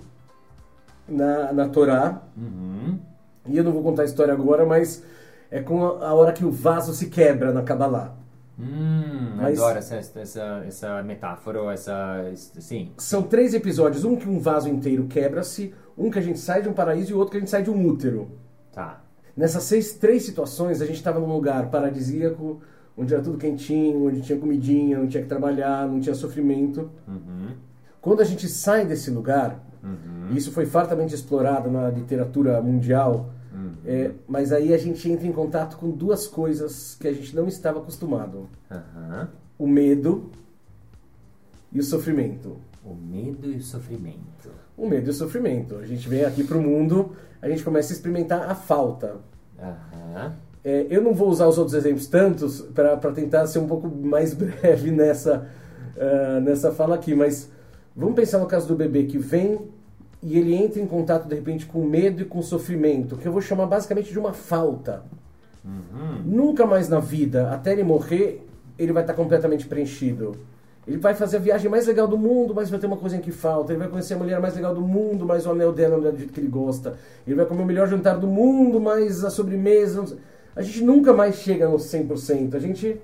na, 1.08 1.52
na 1.52 1.68
Torá. 1.68 2.22
Uhum. 2.36 2.98
E 3.46 3.56
eu 3.56 3.64
não 3.64 3.72
vou 3.72 3.82
contar 3.82 4.02
a 4.02 4.04
história 4.04 4.32
agora, 4.32 4.64
mas 4.64 5.02
é 5.50 5.60
com 5.60 5.84
a, 5.84 6.08
a 6.08 6.14
hora 6.14 6.32
que 6.32 6.44
o 6.44 6.50
vaso 6.50 6.94
se 6.94 7.08
quebra 7.08 7.52
na 7.52 7.62
Kabbalah. 7.62 8.14
Hum, 8.58 9.36
Mas, 9.36 9.58
adoro 9.58 9.78
essa, 9.78 9.96
essa, 9.96 10.64
essa 10.66 11.02
metáfora, 11.02 11.72
essa. 11.72 12.30
Sim. 12.34 12.92
São 12.98 13.22
três 13.22 13.54
episódios: 13.54 14.04
um 14.04 14.16
que 14.16 14.28
um 14.28 14.38
vaso 14.38 14.68
inteiro 14.68 15.06
quebra-se, 15.06 15.74
um 15.96 16.10
que 16.10 16.18
a 16.18 16.22
gente 16.22 16.38
sai 16.38 16.60
de 16.60 16.68
um 16.68 16.74
paraíso 16.74 17.12
e 17.12 17.14
outro 17.14 17.32
que 17.32 17.36
a 17.38 17.40
gente 17.40 17.50
sai 17.50 17.62
de 17.62 17.70
um 17.70 17.86
útero. 17.86 18.30
Tá. 18.70 19.00
Nessas 19.40 19.62
seis, 19.62 19.94
três 19.94 20.22
situações, 20.24 20.82
a 20.82 20.84
gente 20.84 20.96
estava 20.96 21.18
num 21.18 21.32
lugar 21.32 21.70
paradisíaco, 21.70 22.60
onde 22.94 23.14
era 23.14 23.22
tudo 23.22 23.38
quentinho, 23.38 24.06
onde 24.06 24.20
tinha 24.20 24.38
comidinha, 24.38 24.98
não 24.98 25.08
tinha 25.08 25.22
que 25.22 25.28
trabalhar, 25.30 25.88
não 25.88 25.98
tinha 25.98 26.14
sofrimento. 26.14 26.90
Uhum. 27.08 27.48
Quando 28.02 28.20
a 28.20 28.24
gente 28.24 28.46
sai 28.46 28.84
desse 28.84 29.10
lugar, 29.10 29.58
uhum. 29.82 30.36
isso 30.36 30.52
foi 30.52 30.66
fartamente 30.66 31.14
explorado 31.14 31.70
na 31.70 31.88
literatura 31.88 32.60
mundial, 32.60 33.30
uhum. 33.50 33.72
é, 33.86 34.10
mas 34.28 34.52
aí 34.52 34.74
a 34.74 34.78
gente 34.78 35.10
entra 35.10 35.26
em 35.26 35.32
contato 35.32 35.78
com 35.78 35.90
duas 35.90 36.26
coisas 36.26 36.94
que 37.00 37.08
a 37.08 37.12
gente 37.14 37.34
não 37.34 37.48
estava 37.48 37.78
acostumado: 37.78 38.46
o 39.58 39.66
medo 39.66 40.30
e 41.72 41.80
o 41.80 41.82
sofrimento. 41.82 42.58
O 42.84 42.94
medo 42.94 43.50
e 43.50 43.56
o 43.56 43.62
sofrimento. 43.62 44.50
O 44.76 44.86
medo 44.86 45.06
e 45.06 45.10
o 45.10 45.14
sofrimento. 45.14 45.76
A 45.76 45.86
gente 45.86 46.06
vem 46.06 46.26
aqui 46.26 46.44
para 46.44 46.58
o 46.58 46.62
mundo 46.62 47.12
a 47.42 47.48
gente 47.48 47.64
começa 47.64 47.92
a 47.92 47.96
experimentar 47.96 48.50
a 48.50 48.54
falta. 48.54 49.16
Uhum. 49.62 50.32
É, 50.62 50.86
eu 50.90 51.02
não 51.02 51.14
vou 51.14 51.28
usar 51.28 51.46
os 51.46 51.56
outros 51.56 51.74
exemplos 51.74 52.06
tantos 52.06 52.60
para 52.60 52.96
tentar 53.12 53.46
ser 53.46 53.58
um 53.58 53.66
pouco 53.66 53.88
mais 53.88 54.32
breve 54.34 54.90
nessa, 54.90 55.46
uh, 55.96 56.40
nessa 56.40 56.72
fala 56.72 56.94
aqui, 56.94 57.14
mas 57.14 57.50
vamos 57.96 58.14
pensar 58.14 58.38
no 58.38 58.46
caso 58.46 58.68
do 58.68 58.74
bebê 58.74 59.04
que 59.04 59.18
vem 59.18 59.58
e 60.22 60.38
ele 60.38 60.54
entra 60.54 60.80
em 60.80 60.86
contato 60.86 61.26
de 61.26 61.34
repente 61.34 61.64
com 61.64 61.82
medo 61.82 62.22
e 62.22 62.24
com 62.26 62.42
sofrimento, 62.42 63.16
que 63.16 63.26
eu 63.26 63.32
vou 63.32 63.40
chamar 63.40 63.66
basicamente 63.66 64.12
de 64.12 64.18
uma 64.18 64.34
falta. 64.34 65.02
Uhum. 65.64 66.22
Nunca 66.24 66.66
mais 66.66 66.88
na 66.88 67.00
vida, 67.00 67.50
até 67.50 67.72
ele 67.72 67.82
morrer, 67.82 68.46
ele 68.78 68.92
vai 68.92 69.02
estar 69.02 69.14
completamente 69.14 69.66
preenchido. 69.66 70.36
Ele 70.86 70.96
vai 70.96 71.14
fazer 71.14 71.36
a 71.36 71.40
viagem 71.40 71.70
mais 71.70 71.86
legal 71.86 72.08
do 72.08 72.16
mundo, 72.16 72.54
mas 72.54 72.70
vai 72.70 72.80
ter 72.80 72.86
uma 72.86 72.96
coisinha 72.96 73.20
que 73.20 73.30
falta. 73.30 73.72
Ele 73.72 73.78
vai 73.78 73.88
conhecer 73.88 74.14
a 74.14 74.18
mulher 74.18 74.40
mais 74.40 74.54
legal 74.54 74.74
do 74.74 74.80
mundo, 74.80 75.26
mas 75.26 75.46
o 75.46 75.50
anel 75.50 75.72
dela 75.72 75.98
não 75.98 76.08
é 76.08 76.12
do 76.12 76.18
jeito 76.18 76.32
que 76.32 76.40
ele 76.40 76.48
gosta. 76.48 76.98
Ele 77.26 77.36
vai 77.36 77.46
comer 77.46 77.62
o 77.62 77.66
melhor 77.66 77.88
jantar 77.88 78.18
do 78.18 78.26
mundo, 78.26 78.80
mas 78.80 79.24
a 79.24 79.30
sobremesa. 79.30 80.18
A 80.56 80.62
gente 80.62 80.82
nunca 80.82 81.12
mais 81.12 81.36
chega 81.36 81.68
no 81.68 81.76
100%. 81.76 82.54
A 82.54 82.58
gente 82.58 83.00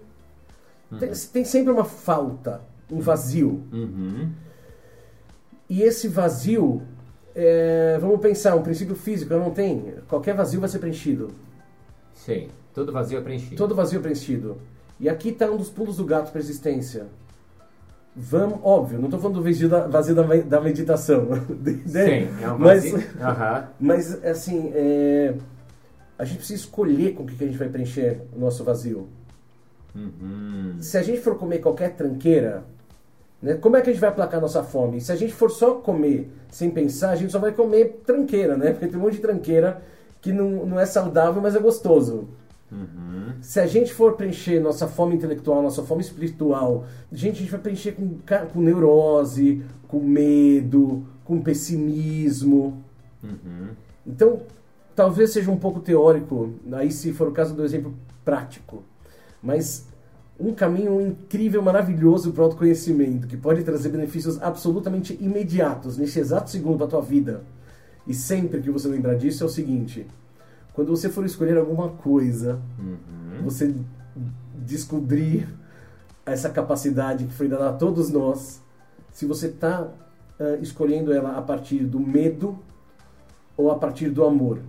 tem, 0.98 1.10
tem 1.32 1.44
sempre 1.44 1.72
uma 1.72 1.84
falta, 1.84 2.60
um 2.90 3.00
vazio. 3.00 3.62
Uhum. 3.72 4.30
E 5.68 5.82
esse 5.82 6.08
vazio, 6.08 6.82
é, 7.34 7.98
vamos 8.00 8.20
pensar, 8.20 8.54
um 8.54 8.62
princípio 8.62 8.94
físico, 8.94 9.34
não 9.34 9.50
tem. 9.50 9.94
Qualquer 10.08 10.34
vazio 10.34 10.60
vai 10.60 10.68
ser 10.68 10.78
preenchido. 10.78 11.30
Sei. 12.14 12.50
Todo 12.72 12.92
vazio 12.92 13.18
é 13.18 13.20
preenchido. 13.20 13.56
Todo 13.56 13.74
vazio 13.74 14.00
preenchido. 14.00 14.58
E 14.98 15.08
aqui 15.08 15.30
está 15.30 15.50
um 15.50 15.56
dos 15.56 15.68
pulos 15.68 15.96
do 15.96 16.04
gato 16.04 16.30
para 16.30 16.40
a 16.40 16.42
existência. 16.42 17.06
Vamos, 18.18 18.60
óbvio, 18.62 18.98
não 18.98 19.06
estou 19.06 19.20
falando 19.20 19.36
do 19.36 19.42
vazio 19.42 19.68
da, 19.68 19.86
vazio 19.86 20.14
da, 20.14 20.22
da 20.22 20.60
meditação. 20.60 21.28
Sim, 21.84 22.28
é 22.42 22.50
um 22.50 22.58
mas, 22.58 22.90
vazio. 22.90 23.08
Aham. 23.20 23.68
mas, 23.78 24.24
assim, 24.24 24.72
é, 24.74 25.34
a 26.18 26.24
gente 26.24 26.38
precisa 26.38 26.60
escolher 26.60 27.12
com 27.12 27.24
o 27.24 27.26
que 27.26 27.36
que 27.36 27.44
a 27.44 27.46
gente 27.46 27.58
vai 27.58 27.68
preencher 27.68 28.22
o 28.34 28.40
nosso 28.40 28.64
vazio. 28.64 29.06
Uhum. 29.94 30.76
Se 30.80 30.96
a 30.96 31.02
gente 31.02 31.20
for 31.20 31.36
comer 31.36 31.58
qualquer 31.58 31.90
tranqueira, 31.90 32.64
né, 33.42 33.54
como 33.54 33.76
é 33.76 33.82
que 33.82 33.90
a 33.90 33.92
gente 33.92 34.00
vai 34.00 34.08
aplacar 34.08 34.40
nossa 34.40 34.62
fome? 34.62 34.98
Se 34.98 35.12
a 35.12 35.16
gente 35.16 35.34
for 35.34 35.50
só 35.50 35.74
comer 35.74 36.30
sem 36.50 36.70
pensar, 36.70 37.10
a 37.10 37.16
gente 37.16 37.30
só 37.30 37.38
vai 37.38 37.52
comer 37.52 38.00
tranqueira, 38.06 38.56
né? 38.56 38.72
Porque 38.72 38.86
tem 38.86 38.98
um 38.98 39.02
monte 39.02 39.16
de 39.16 39.20
tranqueira 39.20 39.82
que 40.22 40.32
não, 40.32 40.64
não 40.64 40.80
é 40.80 40.86
saudável, 40.86 41.42
mas 41.42 41.54
é 41.54 41.58
gostoso. 41.58 42.28
Uhum. 42.70 43.34
Se 43.40 43.60
a 43.60 43.66
gente 43.66 43.94
for 43.94 44.14
preencher 44.14 44.60
nossa 44.60 44.88
fome 44.88 45.14
intelectual, 45.14 45.62
nossa 45.62 45.82
fome 45.82 46.02
espiritual, 46.02 46.84
gente, 47.12 47.36
a 47.36 47.38
gente 47.40 47.50
vai 47.50 47.60
preencher 47.60 47.92
com, 47.92 48.18
com 48.52 48.60
neurose, 48.60 49.62
com 49.86 50.00
medo, 50.00 51.06
com 51.24 51.40
pessimismo. 51.40 52.82
Uhum. 53.22 53.68
Então, 54.06 54.42
talvez 54.94 55.30
seja 55.30 55.50
um 55.50 55.56
pouco 55.56 55.80
teórico, 55.80 56.54
aí 56.72 56.90
se 56.90 57.12
for 57.12 57.28
o 57.28 57.32
caso 57.32 57.54
do 57.54 57.64
exemplo 57.64 57.94
prático, 58.24 58.82
mas 59.42 59.86
um 60.38 60.52
caminho 60.52 61.00
incrível, 61.00 61.62
maravilhoso 61.62 62.32
para 62.32 62.42
o 62.42 62.44
autoconhecimento, 62.44 63.26
que 63.26 63.36
pode 63.36 63.62
trazer 63.62 63.88
benefícios 63.88 64.40
absolutamente 64.42 65.16
imediatos, 65.20 65.96
nesse 65.96 66.18
exato 66.18 66.50
segundo 66.50 66.76
para 66.76 66.86
a 66.86 66.90
tua 66.90 67.00
vida. 67.00 67.42
E 68.06 68.14
sempre 68.14 68.60
que 68.60 68.70
você 68.70 68.86
lembrar 68.86 69.14
disso 69.14 69.42
é 69.42 69.46
o 69.46 69.50
seguinte: 69.50 70.06
quando 70.76 70.88
você 70.94 71.08
for 71.08 71.24
escolher 71.24 71.56
alguma 71.56 71.88
coisa, 71.88 72.60
Uhum. 72.78 73.42
você 73.42 73.74
descobrir 74.54 75.48
essa 76.24 76.50
capacidade 76.50 77.24
que 77.24 77.32
foi 77.32 77.48
dada 77.48 77.70
a 77.70 77.72
todos 77.72 78.10
nós, 78.10 78.62
se 79.10 79.26
você 79.26 79.46
está 79.46 79.88
escolhendo 80.60 81.12
ela 81.12 81.38
a 81.38 81.42
partir 81.42 81.78
do 81.84 81.98
medo 81.98 82.58
ou 83.56 83.70
a 83.70 83.76
partir 83.76 84.10
do 84.10 84.22
amor. 84.22 84.60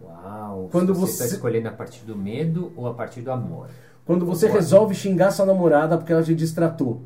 Uau. 0.00 0.68
Quando 0.72 0.94
você 0.94 1.12
está 1.24 1.26
escolhendo 1.26 1.68
a 1.68 1.72
partir 1.72 2.04
do 2.06 2.16
medo 2.16 2.72
ou 2.74 2.86
a 2.86 2.94
partir 2.94 3.20
do 3.20 3.30
amor? 3.30 3.66
Quando 4.06 4.24
você 4.24 4.48
resolve 4.48 4.94
xingar 4.94 5.30
sua 5.30 5.44
namorada 5.44 5.98
porque 5.98 6.12
ela 6.12 6.22
te 6.22 6.34
distratou. 6.34 7.02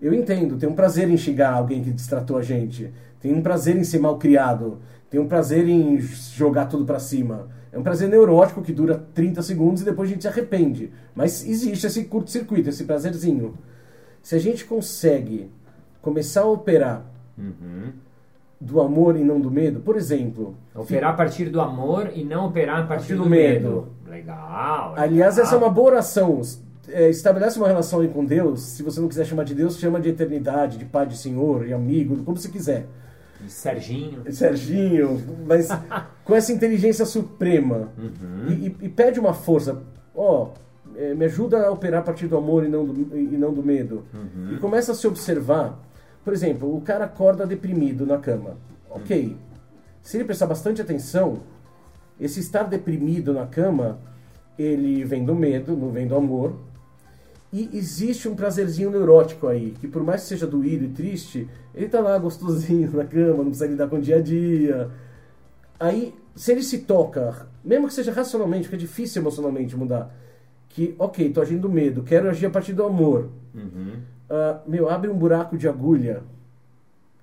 Eu 0.00 0.12
entendo, 0.12 0.56
tem 0.58 0.68
um 0.68 0.74
prazer 0.74 1.08
em 1.08 1.16
xingar 1.16 1.54
alguém 1.54 1.82
que 1.84 1.92
distratou 1.92 2.36
a 2.36 2.42
gente. 2.42 2.92
Tem 3.22 3.32
um 3.32 3.40
prazer 3.40 3.76
em 3.76 3.84
ser 3.84 4.00
mal 4.00 4.18
criado. 4.18 4.78
Tem 5.08 5.18
um 5.20 5.28
prazer 5.28 5.66
em 5.68 5.98
jogar 6.00 6.66
tudo 6.66 6.84
pra 6.84 6.98
cima. 6.98 7.48
É 7.72 7.78
um 7.78 7.82
prazer 7.82 8.08
neurótico 8.08 8.60
que 8.60 8.72
dura 8.72 9.02
30 9.14 9.40
segundos 9.40 9.80
e 9.80 9.84
depois 9.84 10.10
a 10.10 10.12
gente 10.12 10.22
se 10.22 10.28
arrepende. 10.28 10.90
Mas 11.14 11.46
existe 11.46 11.86
esse 11.86 12.04
curto-circuito, 12.04 12.68
esse 12.68 12.84
prazerzinho. 12.84 13.54
Se 14.22 14.34
a 14.34 14.38
gente 14.38 14.64
consegue 14.66 15.50
começar 16.02 16.42
a 16.42 16.46
operar 16.46 17.06
Uhum. 17.38 17.92
do 18.60 18.80
amor 18.80 19.16
e 19.16 19.24
não 19.24 19.40
do 19.40 19.50
medo, 19.50 19.80
por 19.80 19.96
exemplo, 19.96 20.54
Operar 20.74 21.12
a 21.12 21.14
partir 21.14 21.46
do 21.48 21.60
amor 21.60 22.10
e 22.14 22.22
não 22.24 22.46
operar 22.46 22.80
a 22.80 22.86
partir, 22.86 22.88
partir 23.08 23.14
do, 23.14 23.24
do 23.24 23.30
medo. 23.30 23.68
medo. 23.68 23.88
Legal. 24.06 24.94
Aliás, 24.96 25.36
legal. 25.36 25.46
essa 25.46 25.54
é 25.54 25.58
uma 25.58 25.70
boa 25.70 25.92
oração. 25.92 26.40
É, 26.88 27.08
estabelece 27.08 27.56
uma 27.58 27.68
relação 27.68 28.00
aí 28.00 28.08
com 28.08 28.24
Deus. 28.24 28.60
Se 28.60 28.82
você 28.82 29.00
não 29.00 29.08
quiser 29.08 29.24
chamar 29.24 29.44
de 29.44 29.54
Deus, 29.54 29.78
chama 29.78 29.98
de 30.00 30.10
eternidade, 30.10 30.76
de 30.78 30.84
Pai 30.84 31.06
de 31.06 31.16
Senhor, 31.16 31.64
de 31.64 31.72
amigo, 31.72 32.16
como 32.24 32.36
você 32.36 32.48
quiser. 32.48 32.86
Serginho. 33.48 34.22
Serginho, 34.32 35.22
mas 35.46 35.68
com 36.24 36.34
essa 36.34 36.52
inteligência 36.52 37.04
suprema. 37.04 37.88
Uhum. 37.98 38.48
E, 38.48 38.52
e- 38.68 38.76
e 38.82 38.88
pede 38.88 39.18
uma 39.20 39.32
força. 39.34 39.82
Ó, 40.14 40.50
é, 40.96 41.14
me 41.14 41.24
ajuda 41.24 41.66
a 41.66 41.70
operar 41.70 42.00
a 42.00 42.04
partir 42.04 42.26
do 42.26 42.36
amor 42.36 42.64
e 42.64 42.68
não 42.68 42.84
do, 42.84 43.16
e 43.16 43.36
não 43.36 43.52
do 43.52 43.62
medo. 43.62 44.04
Uhum. 44.12 44.54
E 44.54 44.58
começa 44.58 44.92
a 44.92 44.94
se 44.94 45.06
observar. 45.06 45.78
Por 46.24 46.32
exemplo, 46.32 46.76
o 46.76 46.80
cara 46.80 47.04
acorda 47.06 47.46
deprimido 47.46 48.06
na 48.06 48.18
cama. 48.18 48.56
Ok. 48.90 49.36
Se 50.02 50.16
ele 50.16 50.24
prestar 50.24 50.46
bastante 50.46 50.80
atenção, 50.82 51.40
esse 52.20 52.40
estar 52.40 52.64
deprimido 52.64 53.32
na 53.32 53.46
cama, 53.46 53.98
ele 54.58 55.02
vem 55.04 55.24
do 55.24 55.34
medo, 55.34 55.76
não 55.76 55.90
vem 55.90 56.06
do 56.06 56.14
amor. 56.14 56.54
E 57.52 57.68
existe 57.76 58.28
um 58.28 58.34
prazerzinho 58.34 58.90
neurótico 58.90 59.46
aí, 59.46 59.72
que 59.78 59.86
por 59.86 60.02
mais 60.02 60.22
que 60.22 60.28
seja 60.28 60.46
doído 60.46 60.84
e 60.84 60.88
triste, 60.88 61.48
ele 61.74 61.88
tá 61.88 62.00
lá 62.00 62.16
gostosinho 62.18 62.90
na 62.96 63.04
cama, 63.04 63.38
não 63.38 63.44
precisa 63.46 63.66
lidar 63.66 63.88
com 63.88 63.96
o 63.96 64.00
dia 64.00 64.16
a 64.16 64.20
dia. 64.22 64.90
Aí, 65.78 66.14
se 66.34 66.52
ele 66.52 66.62
se 66.62 66.78
toca, 66.78 67.46
mesmo 67.64 67.88
que 67.88 67.94
seja 67.94 68.10
racionalmente, 68.12 68.62
porque 68.62 68.76
é 68.76 68.78
difícil 68.78 69.20
emocionalmente 69.20 69.76
mudar, 69.76 70.14
que, 70.68 70.94
ok, 70.98 71.30
tô 71.30 71.42
agindo 71.42 71.62
do 71.62 71.68
medo, 71.68 72.02
quero 72.02 72.30
agir 72.30 72.46
a 72.46 72.50
partir 72.50 72.72
do 72.72 72.84
amor. 72.84 73.28
Uhum. 73.54 73.96
Ah, 74.30 74.60
meu, 74.66 74.88
abre 74.88 75.10
um 75.10 75.14
buraco 75.18 75.58
de 75.58 75.68
agulha 75.68 76.22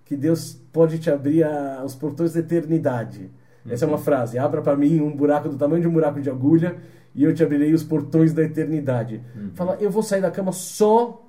que 0.05 0.15
Deus 0.15 0.59
pode 0.71 0.99
te 0.99 1.09
abrir 1.09 1.43
a- 1.43 1.81
os 1.83 1.95
portões 1.95 2.33
da 2.33 2.39
eternidade. 2.39 3.31
Essa 3.67 3.85
é 3.85 3.87
uma 3.87 3.97
frase. 3.97 4.37
Abra 4.37 4.61
para 4.61 4.75
mim 4.75 4.99
um 5.01 5.15
buraco 5.15 5.49
do 5.49 5.57
tamanho 5.57 5.81
de 5.81 5.87
um 5.87 5.91
buraco 5.91 6.21
de 6.21 6.29
agulha 6.29 6.77
e 7.15 7.23
eu 7.23 7.33
te 7.33 7.43
abrirei 7.43 7.73
os 7.73 7.83
portões 7.83 8.33
da 8.33 8.43
eternidade. 8.43 9.21
Fala, 9.55 9.77
eu 9.79 9.89
vou 9.89 10.03
sair 10.03 10.21
da 10.21 10.31
cama 10.31 10.51
só 10.51 11.25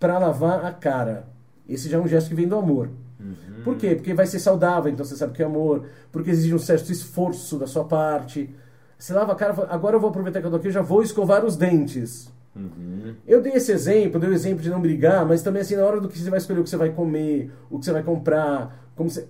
para 0.00 0.18
lavar 0.18 0.64
a 0.64 0.72
cara. 0.72 1.26
Esse 1.68 1.88
já 1.88 1.98
é 1.98 2.00
um 2.00 2.08
gesto 2.08 2.28
que 2.28 2.34
vem 2.34 2.48
do 2.48 2.56
amor. 2.56 2.88
Uhum. 3.20 3.62
Por 3.62 3.76
quê? 3.76 3.94
Porque 3.94 4.12
vai 4.14 4.26
ser 4.26 4.40
saudável, 4.40 4.90
então 4.90 5.04
você 5.04 5.16
sabe 5.16 5.32
que 5.32 5.42
é 5.42 5.46
amor. 5.46 5.86
Porque 6.10 6.30
exige 6.30 6.54
um 6.54 6.58
certo 6.58 6.90
esforço 6.90 7.58
da 7.58 7.66
sua 7.66 7.84
parte. 7.84 8.52
Você 8.98 9.12
lava 9.12 9.32
a 9.32 9.34
cara 9.34 9.52
e 9.52 9.56
fala, 9.56 9.68
agora 9.70 9.96
eu 9.96 10.00
vou 10.00 10.10
aproveitar 10.10 10.40
que 10.40 10.46
eu 10.46 10.50
tô 10.50 10.56
aqui, 10.56 10.68
eu 10.68 10.72
já 10.72 10.82
vou 10.82 11.02
escovar 11.02 11.44
os 11.44 11.56
dentes. 11.56 12.32
Uhum. 12.54 13.14
Eu 13.26 13.40
dei 13.40 13.52
esse 13.54 13.72
exemplo, 13.72 14.20
dei 14.20 14.28
o 14.28 14.34
exemplo 14.34 14.62
de 14.62 14.70
não 14.70 14.80
brigar, 14.80 15.24
mas 15.24 15.42
também 15.42 15.62
assim, 15.62 15.76
na 15.76 15.84
hora 15.84 16.00
do 16.00 16.08
que 16.08 16.18
você 16.18 16.28
vai 16.28 16.38
escolher 16.38 16.60
o 16.60 16.64
que 16.64 16.70
você 16.70 16.76
vai 16.76 16.90
comer, 16.90 17.50
o 17.70 17.78
que 17.78 17.84
você 17.84 17.92
vai 17.92 18.02
comprar, 18.02 18.90
como 18.94 19.08
você... 19.08 19.26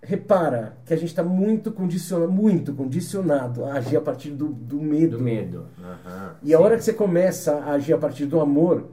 Repara 0.00 0.76
que 0.84 0.94
a 0.94 0.96
gente 0.96 1.08
está 1.08 1.24
muito 1.24 1.72
condicionado, 1.72 2.30
muito 2.30 2.72
condicionado 2.72 3.64
a 3.64 3.74
agir 3.74 3.96
a 3.96 4.00
partir 4.00 4.30
do, 4.30 4.46
do 4.48 4.80
medo. 4.80 5.18
Do 5.18 5.22
medo. 5.24 5.66
Aham. 5.82 6.36
E 6.42 6.54
a 6.54 6.56
Sim. 6.58 6.62
hora 6.64 6.76
que 6.76 6.84
você 6.84 6.92
começa 6.92 7.56
a 7.56 7.72
agir 7.72 7.92
a 7.94 7.98
partir 7.98 8.24
do 8.26 8.40
amor, 8.40 8.86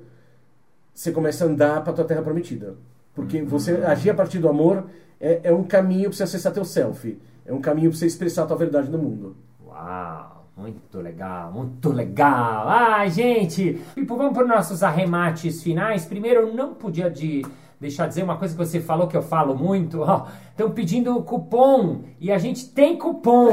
você 0.94 1.12
começa 1.12 1.46
a 1.46 1.48
andar 1.48 1.84
para 1.84 1.94
tua 1.94 2.06
terra 2.06 2.24
prometida. 2.24 2.76
Porque 3.14 3.40
Uhum. 3.40 3.48
você 3.48 3.74
agir 3.86 4.10
a 4.10 4.14
partir 4.16 4.40
do 4.40 4.50
amor 4.50 4.86
é, 5.20 5.42
é 5.44 5.54
um 5.54 5.64
caminho 5.64 6.10
para 6.10 6.18
você 6.18 6.24
acessar 6.24 6.52
teu 6.52 6.66
self. 6.66 7.18
É 7.46 7.54
um 7.54 7.62
caminho 7.62 7.92
para 7.92 8.00
você 8.00 8.08
expressar 8.08 8.44
a 8.44 8.48
tua 8.48 8.58
verdade 8.58 8.90
no 8.90 8.98
mundo. 8.98 9.36
Uau, 9.64 10.35
muito 10.58 11.02
legal, 11.02 11.52
muito 11.52 11.92
legal. 11.92 12.70
Ai, 12.70 13.10
gente, 13.10 13.82
Pipo, 13.94 14.16
vamos 14.16 14.34
para 14.34 14.44
os 14.44 14.50
nossos 14.50 14.84
arremates 14.84 15.62
finais. 15.62 16.06
Primeiro, 16.06 16.42
eu 16.42 16.54
não 16.54 16.74
podia 16.74 17.10
de 17.10 17.46
deixar 17.80 18.08
dizer 18.08 18.24
uma 18.24 18.38
coisa 18.38 18.56
que 18.56 18.66
você 18.66 18.80
falou 18.80 19.08
que 19.08 19.18
eu 19.18 19.22
falo 19.22 19.54
muito. 19.54 20.02
Estão 20.50 20.72
pedindo 20.72 21.22
cupom 21.24 22.04
e 22.22 22.32
a 22.32 22.38
gente 22.38 22.70
tem 22.70 22.98
cupom. 22.98 23.52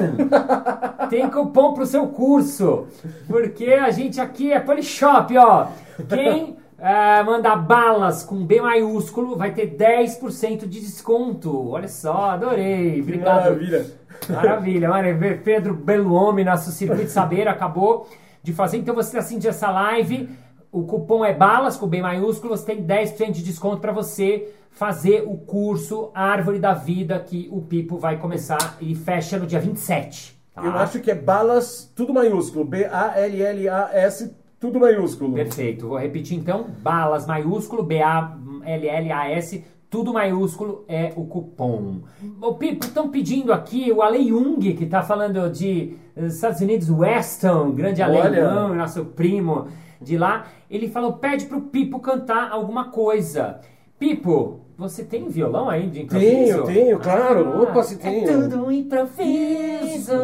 tem 1.11 1.29
cupom 1.29 1.75
pro 1.75 1.87
seu 1.87 2.07
curso. 2.07 2.87
Porque 3.27 3.67
a 3.67 3.91
gente 3.91 4.21
aqui 4.21 4.53
é 4.53 4.61
Polishop, 4.61 5.37
ó. 5.37 5.67
Quem 6.09 6.57
ah, 6.85 7.23
mandar 7.25 7.57
balas 7.57 8.25
com 8.25 8.45
B 8.45 8.61
maiúsculo 8.61 9.37
vai 9.37 9.55
ter 9.55 9.77
10% 9.77 10.67
de 10.67 10.81
desconto. 10.81 11.71
Olha 11.71 11.87
só, 11.87 12.31
adorei. 12.31 13.01
Obrigado. 13.01 13.45
Maravilha, 13.45 13.87
maravilha. 14.29 14.89
Pedro 15.43 15.75
Beluome, 15.75 16.45
nosso 16.45 16.71
Circuito 16.71 17.11
Saber, 17.13 17.49
acabou 17.49 18.09
de 18.43 18.53
fazer. 18.53 18.79
Então 18.79 18.95
você 18.95 19.19
assiste 19.19 19.47
essa 19.49 19.71
live. 19.71 20.29
O 20.71 20.85
cupom 20.85 21.25
é 21.25 21.35
BALAS, 21.35 21.77
com 21.77 21.87
B 21.87 22.01
maiúsculo. 22.01 22.57
Você 22.57 22.65
tem 22.75 22.83
10% 22.85 23.31
de 23.31 23.43
desconto 23.43 23.79
para 23.79 23.93
você 23.93 24.55
fazer 24.71 25.23
o 25.27 25.37
curso 25.37 26.11
Árvore 26.15 26.59
da 26.59 26.73
Vida, 26.73 27.21
que 27.21 27.49
o 27.53 27.61
Pipo 27.61 27.99
vai 27.99 28.17
começar 28.19 28.79
e 28.81 28.95
fecha 28.95 29.39
no 29.39 29.47
dia 29.47 29.61
27. 29.61 30.35
tá? 30.55 30.63
Eu 30.65 30.73
acho 30.73 30.99
que 31.01 31.11
é 31.11 31.15
balas, 31.15 31.93
tudo 31.95 32.15
maiúsculo. 32.15 32.65
B-A-L-L-A-S, 32.65 34.35
tudo 34.59 34.81
maiúsculo. 34.81 35.35
Perfeito. 35.35 35.89
Vou 35.89 35.99
repetir 35.99 36.39
então. 36.39 36.69
BALAS 36.83 37.27
maiúsculo, 37.27 37.83
B-A-L-L-A-S, 37.83 39.63
tudo 39.93 40.15
maiúsculo 40.15 40.87
é 40.89 41.13
o 41.17 41.27
cupom. 41.27 42.01
O 42.41 42.55
Pipo, 42.55 42.87
estão 42.87 43.11
pedindo 43.11 43.53
aqui 43.53 43.93
o 43.93 44.01
Ale 44.01 44.27
Jung, 44.27 44.73
que 44.73 44.85
está 44.85 45.03
falando 45.03 45.51
de 45.51 45.95
eh, 46.17 46.27
Estados 46.29 46.63
Unidos, 46.63 46.89
Weston, 46.89 47.73
grande 47.73 48.01
alemão, 48.01 48.75
nosso 48.75 49.05
primo 49.05 49.69
de 50.01 50.17
lá. 50.17 50.47
Ele 50.71 50.89
falou, 50.89 51.13
pede 51.13 51.45
pro 51.45 51.61
Pipo 51.61 52.01
cantar 52.01 52.51
alguma 52.51 52.87
coisa. 52.87 53.61
Pipo, 53.99 54.61
você 54.79 55.05
tem 55.05 55.29
violão 55.29 55.69
aí 55.69 55.87
de 55.91 56.05
improviso? 56.05 56.63
Tenho, 56.63 56.65
tenho, 56.65 56.99
claro. 56.99 57.63
Opa, 57.63 57.83
se 57.83 57.99
tenho. 57.99 58.31
É 58.31 58.33
tudo 58.33 58.65
um 58.65 58.73
improviso. 58.73 60.15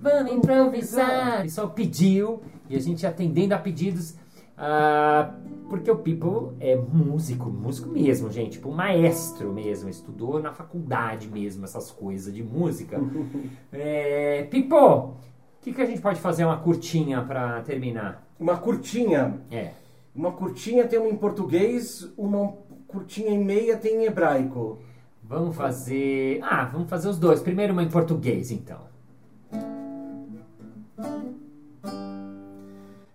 Vamos 0.00 0.32
improvisar. 0.32 1.40
O 1.40 1.42
pessoal 1.42 1.70
pediu 1.70 2.42
e 2.70 2.76
a 2.76 2.80
gente 2.80 3.04
atendendo 3.04 3.54
a 3.54 3.58
pedidos. 3.58 4.14
ah, 4.56 5.34
porque 5.68 5.90
o 5.90 5.96
Pipo 5.96 6.54
é 6.60 6.76
músico, 6.76 7.50
músico 7.50 7.88
mesmo, 7.88 8.30
gente, 8.30 8.52
tipo 8.52 8.70
maestro 8.70 9.52
mesmo, 9.52 9.88
estudou 9.88 10.40
na 10.40 10.52
faculdade 10.52 11.28
mesmo 11.28 11.64
essas 11.64 11.90
coisas 11.90 12.32
de 12.32 12.42
música. 12.42 13.00
é, 13.72 14.44
Pipo, 14.50 14.76
o 14.76 15.16
que, 15.60 15.72
que 15.72 15.80
a 15.80 15.86
gente 15.86 16.00
pode 16.00 16.20
fazer 16.20 16.44
uma 16.44 16.58
curtinha 16.58 17.22
pra 17.22 17.62
terminar? 17.62 18.26
Uma 18.38 18.56
curtinha. 18.56 19.40
É. 19.50 19.72
Uma 20.14 20.32
curtinha 20.32 20.86
tem 20.86 20.98
uma 20.98 21.08
em 21.08 21.16
português, 21.16 22.08
uma 22.16 22.54
curtinha 22.86 23.30
e 23.30 23.38
meia 23.38 23.76
tem 23.76 24.02
em 24.02 24.04
hebraico. 24.04 24.78
Vamos 25.22 25.56
fazer. 25.56 26.38
Ah, 26.42 26.64
vamos 26.66 26.88
fazer 26.88 27.08
os 27.08 27.18
dois. 27.18 27.40
Primeiro 27.40 27.72
uma 27.72 27.82
em 27.82 27.88
português, 27.88 28.50
então. 28.50 28.93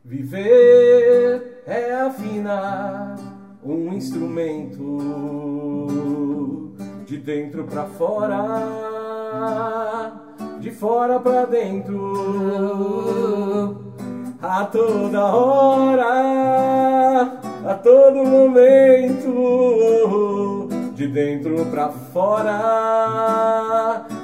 Viver 0.09 1.61
é 1.67 1.93
afinar 1.93 3.15
um 3.63 3.93
instrumento 3.93 4.97
de 7.05 7.15
dentro 7.17 7.65
pra 7.65 7.83
fora, 7.83 8.41
de 10.59 10.71
fora 10.71 11.19
pra 11.19 11.45
dentro, 11.45 11.93
a 14.41 14.65
toda 14.65 15.25
hora, 15.25 16.09
a 17.63 17.75
todo 17.75 18.25
momento, 18.25 19.29
de 20.95 21.07
dentro 21.07 21.67
pra 21.67 21.89
fora, 21.89 23.27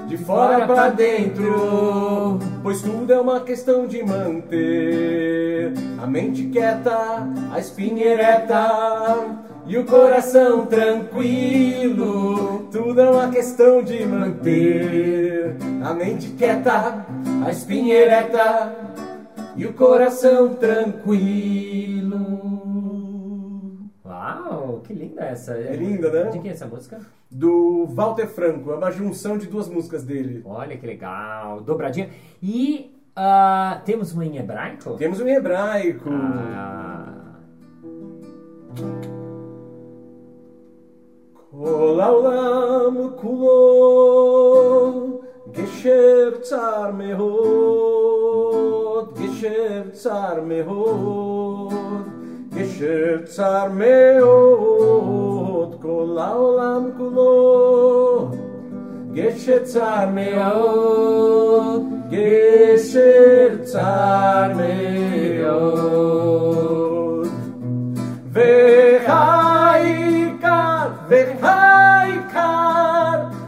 de 0.07 0.17
fora 0.17 0.65
pra 0.65 0.89
dentro, 0.89 2.39
pois 2.65 2.81
tudo 2.81 3.13
é 3.13 3.19
uma 3.19 3.41
questão 3.41 3.85
de 3.85 4.01
manter 4.01 5.71
a 6.01 6.07
mente 6.07 6.47
quieta, 6.47 7.27
a 7.53 7.59
espinha 7.59 8.03
ereta 8.03 9.37
e 9.67 9.77
o 9.77 9.85
coração 9.85 10.65
tranquilo. 10.65 12.67
Tudo 12.71 12.99
é 12.99 13.07
uma 13.07 13.29
questão 13.29 13.83
de 13.83 14.03
manter 14.03 15.55
a 15.83 15.93
mente 15.93 16.29
quieta, 16.29 17.05
a 17.45 17.51
espinha 17.51 17.93
ereta 17.93 18.75
e 19.55 19.67
o 19.67 19.73
coração 19.73 20.55
tranquilo 20.55 22.54
Uau, 24.84 24.84
que 24.84 24.92
linda 24.92 25.22
essa. 25.22 25.54
É 25.54 25.74
linda, 25.74 26.10
né? 26.10 26.30
De 26.30 26.38
quem 26.38 26.50
é 26.50 26.54
essa 26.54 26.66
música? 26.66 27.00
Do 27.30 27.86
Walter 27.86 28.26
Franco, 28.26 28.70
é 28.72 28.76
uma 28.76 28.90
junção 28.90 29.38
de 29.38 29.46
duas 29.46 29.68
músicas 29.68 30.04
dele. 30.04 30.42
Olha 30.44 30.76
que 30.76 30.86
legal, 30.86 31.60
dobradinha. 31.60 32.10
E 32.42 32.94
ah, 33.16 33.80
temos 33.84 34.12
uma 34.12 34.24
em 34.24 34.36
hebraico? 34.36 34.94
Temos 34.96 35.20
um 35.20 35.26
em 35.26 35.34
hebraico. 35.34 36.10
Ah, 36.10 37.16
כל 41.50 42.00
העולם 42.00 42.96
כולו 43.16 44.10
גשר 45.52 46.30
צר 46.40 46.90
מאוד, 46.98 47.98
גשר 49.18 49.82
צר 49.92 50.40
מאוד, 50.46 51.72
גשר 52.54 53.16
צר 53.24 53.68
מאוד, 53.72 54.73
כל 55.84 56.18
העולם 56.20 56.90
כולו 56.98 58.30
גשר 59.12 59.64
צר 59.64 60.06
מאוד, 60.14 61.82
גשר 62.10 63.56
צר 63.62 64.52
מאוד. 64.56 66.00
והעיקר, 69.50 70.86
והעיקר, 71.08 71.60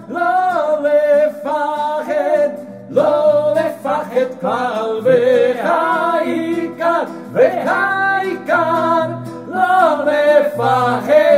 לא 0.09 0.79
לפחד, 0.83 2.48
לא 2.90 3.53
לפחד 3.55 4.40
כלל, 4.40 5.01
והעיקר, 5.05 7.03
והעיקר, 7.33 9.09
לא 9.48 10.05
לפחד 10.05 11.36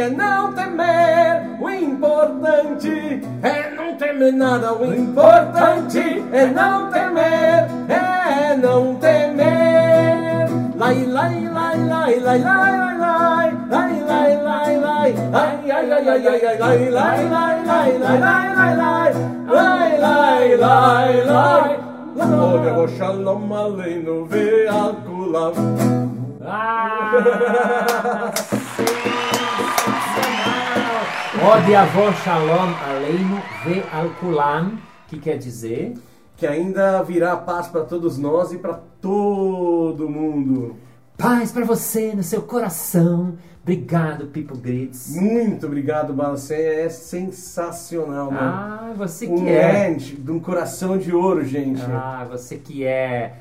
É 0.00 0.08
não 0.08 0.52
temer, 0.54 1.42
o 1.60 1.68
importante 1.68 3.20
é 3.42 3.70
não 3.74 3.94
temer 3.96 4.32
nada, 4.32 4.72
o 4.72 4.94
importante 4.94 6.24
é 6.32 6.46
não 6.46 6.90
temer, 6.90 7.68
é 7.88 8.56
não 8.56 8.94
temer. 8.96 10.48
Lai, 10.76 11.04
lai, 11.04 11.44
lai, 11.44 11.76
lai, 11.76 12.18
lai, 12.20 12.38
lai, 12.38 12.78
lai, 12.98 13.52
lai, 13.68 14.00
lai, 14.08 14.36
lai, 14.42 14.76
lai, 14.78 15.14
ai, 15.34 15.70
ai, 15.70 15.92
ai, 15.92 16.08
ai, 16.08 16.26
ai, 16.26 16.46
ai, 16.46 16.58
lai, 16.58 16.90
lai, 16.90 17.28
lai, 17.28 17.58
lai, 17.68 17.98
lai, 17.98 18.54
lai, 18.54 18.78
lai, 18.86 19.12
lai, 19.46 19.98
lai, 19.98 20.56
lai, 20.56 21.24
lai, 21.26 21.76
Olha 22.20 22.72
o 22.78 22.88
shalom 22.88 23.52
aleinu 23.52 24.26
ve'al 24.30 24.94
kulam. 25.04 25.54
ah! 26.44 27.20
Ode 31.50 31.74
avó 31.74 32.12
Shalom 32.12 32.72
Aleinu 32.88 33.42
Ve 33.64 33.82
Alkulam, 33.92 34.78
que 35.08 35.18
quer 35.18 35.36
dizer 35.36 35.94
que 36.36 36.46
ainda 36.46 37.02
virá 37.02 37.36
paz 37.36 37.66
para 37.66 37.82
todos 37.82 38.16
nós 38.16 38.52
e 38.52 38.58
para 38.58 38.74
todo 39.00 40.08
mundo. 40.08 40.76
paz 41.18 41.50
pra 41.50 41.64
você 41.64 42.14
no 42.14 42.22
seu 42.22 42.42
coração. 42.42 43.34
Obrigado, 43.64 44.26
People 44.26 44.58
Grits. 44.58 45.16
Muito 45.16 45.66
obrigado, 45.66 46.12
Bala. 46.12 46.36
Você 46.36 46.54
é 46.54 46.88
sensacional, 46.88 48.30
mano. 48.30 48.40
Ah, 48.40 48.92
você 48.96 49.26
um 49.26 49.34
que 49.34 49.48
é. 49.48 49.90
ente 49.90 50.14
de 50.14 50.30
um 50.30 50.38
coração 50.38 50.98
de 50.98 51.12
ouro, 51.12 51.44
gente. 51.44 51.82
Ah, 51.82 52.28
você 52.30 52.58
que 52.58 52.84
é. 52.84 53.34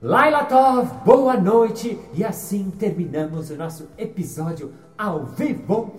Laila 0.00 0.44
Tov, 0.44 1.04
boa 1.04 1.36
noite! 1.36 1.98
E 2.14 2.24
assim 2.24 2.70
terminamos 2.70 3.50
o 3.50 3.56
nosso 3.56 3.88
episódio 3.98 4.72
ao 4.96 5.26
vivo. 5.26 5.92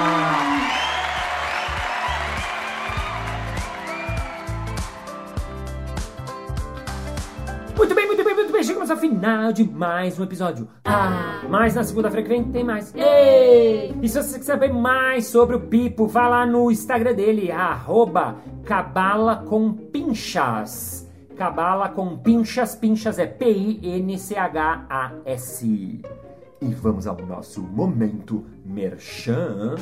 Ah. 0.00 0.91
Muito 8.42 8.54
bem. 8.54 8.64
Chegamos 8.64 8.90
ao 8.90 8.96
final 8.96 9.52
de 9.52 9.62
mais 9.62 10.18
um 10.18 10.24
episódio. 10.24 10.68
Ah, 10.84 11.42
mas 11.48 11.76
na 11.76 11.84
segunda-feira 11.84 12.24
que 12.24 12.28
vem 12.28 12.42
tem 12.42 12.64
mais. 12.64 12.92
Ei! 12.92 13.94
E 14.02 14.08
se 14.08 14.20
você 14.20 14.36
quiser 14.36 14.54
saber 14.54 14.72
mais 14.72 15.26
sobre 15.26 15.54
o 15.54 15.60
Pipo, 15.60 16.08
vá 16.08 16.26
lá 16.26 16.44
no 16.44 16.68
Instagram 16.68 17.14
dele, 17.14 17.52
arroba 17.52 18.38
cabala 18.64 19.36
com 19.36 19.72
pinchas. 19.72 21.08
Cabala 21.36 21.88
com 21.88 22.18
pinchas, 22.18 22.74
pinchas 22.74 23.20
é 23.20 23.26
P-I-N-C-H-A-S. 23.26 24.02
E 26.60 26.74
vamos 26.74 27.06
ao 27.06 27.16
nosso 27.24 27.62
momento 27.62 28.44
merchan. 28.66 29.76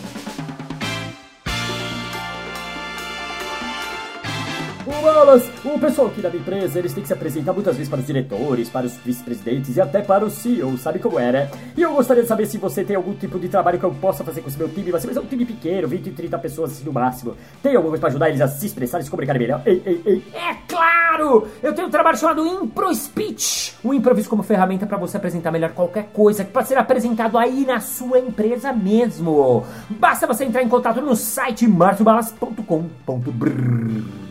Wallace, 4.90 5.50
o 5.64 5.78
pessoal 5.78 6.08
aqui 6.08 6.20
da 6.20 6.28
minha 6.28 6.40
empresa, 6.40 6.78
eles 6.78 6.92
têm 6.92 7.02
que 7.02 7.06
se 7.06 7.12
apresentar 7.12 7.52
muitas 7.52 7.76
vezes 7.76 7.88
para 7.88 8.00
os 8.00 8.06
diretores, 8.06 8.68
para 8.68 8.86
os 8.86 8.96
vice-presidentes 8.96 9.76
e 9.76 9.80
até 9.80 10.02
para 10.02 10.24
o 10.24 10.30
CEO, 10.30 10.76
sabe 10.76 10.98
como 10.98 11.18
né? 11.18 11.48
E 11.76 11.82
eu 11.82 11.94
gostaria 11.94 12.22
de 12.22 12.28
saber 12.28 12.46
se 12.46 12.58
você 12.58 12.84
tem 12.84 12.96
algum 12.96 13.14
tipo 13.14 13.38
de 13.38 13.48
trabalho 13.48 13.78
que 13.78 13.84
eu 13.84 13.92
possa 13.92 14.24
fazer 14.24 14.40
com 14.40 14.48
esse 14.48 14.58
meu 14.58 14.68
time, 14.68 14.90
mas 14.90 15.04
é 15.04 15.20
um 15.20 15.26
time 15.26 15.44
pequeno, 15.44 15.86
20, 15.86 16.10
30 16.10 16.38
pessoas 16.38 16.72
assim 16.72 16.84
no 16.84 16.92
máximo. 16.92 17.36
Tem 17.62 17.76
alguma 17.76 17.90
coisa 17.90 18.00
para 18.00 18.10
ajudar 18.10 18.28
eles 18.28 18.40
a 18.40 18.48
se 18.48 18.66
expressarem, 18.66 19.04
se 19.04 19.10
comunicarem 19.10 19.40
melhor? 19.40 19.62
Ei, 19.66 19.82
ei, 19.84 20.02
ei. 20.04 20.24
É 20.32 20.54
claro! 20.66 21.46
Eu 21.62 21.74
tenho 21.74 21.88
um 21.88 21.90
trabalho 21.90 22.16
chamado 22.16 22.46
Impro 22.46 22.92
Speech. 22.94 23.76
O 23.84 23.94
improviso 23.94 24.28
como 24.28 24.42
ferramenta 24.42 24.86
para 24.86 24.96
você 24.96 25.16
apresentar 25.16 25.50
melhor 25.50 25.70
qualquer 25.70 26.08
coisa 26.12 26.44
que 26.44 26.50
pode 26.50 26.68
ser 26.68 26.78
apresentado 26.78 27.38
aí 27.38 27.64
na 27.66 27.80
sua 27.80 28.18
empresa 28.18 28.72
mesmo. 28.72 29.64
Basta 29.88 30.26
você 30.26 30.44
entrar 30.44 30.62
em 30.62 30.68
contato 30.68 31.00
no 31.00 31.14
site 31.14 31.66
marciobalas.com.br. 31.66 34.29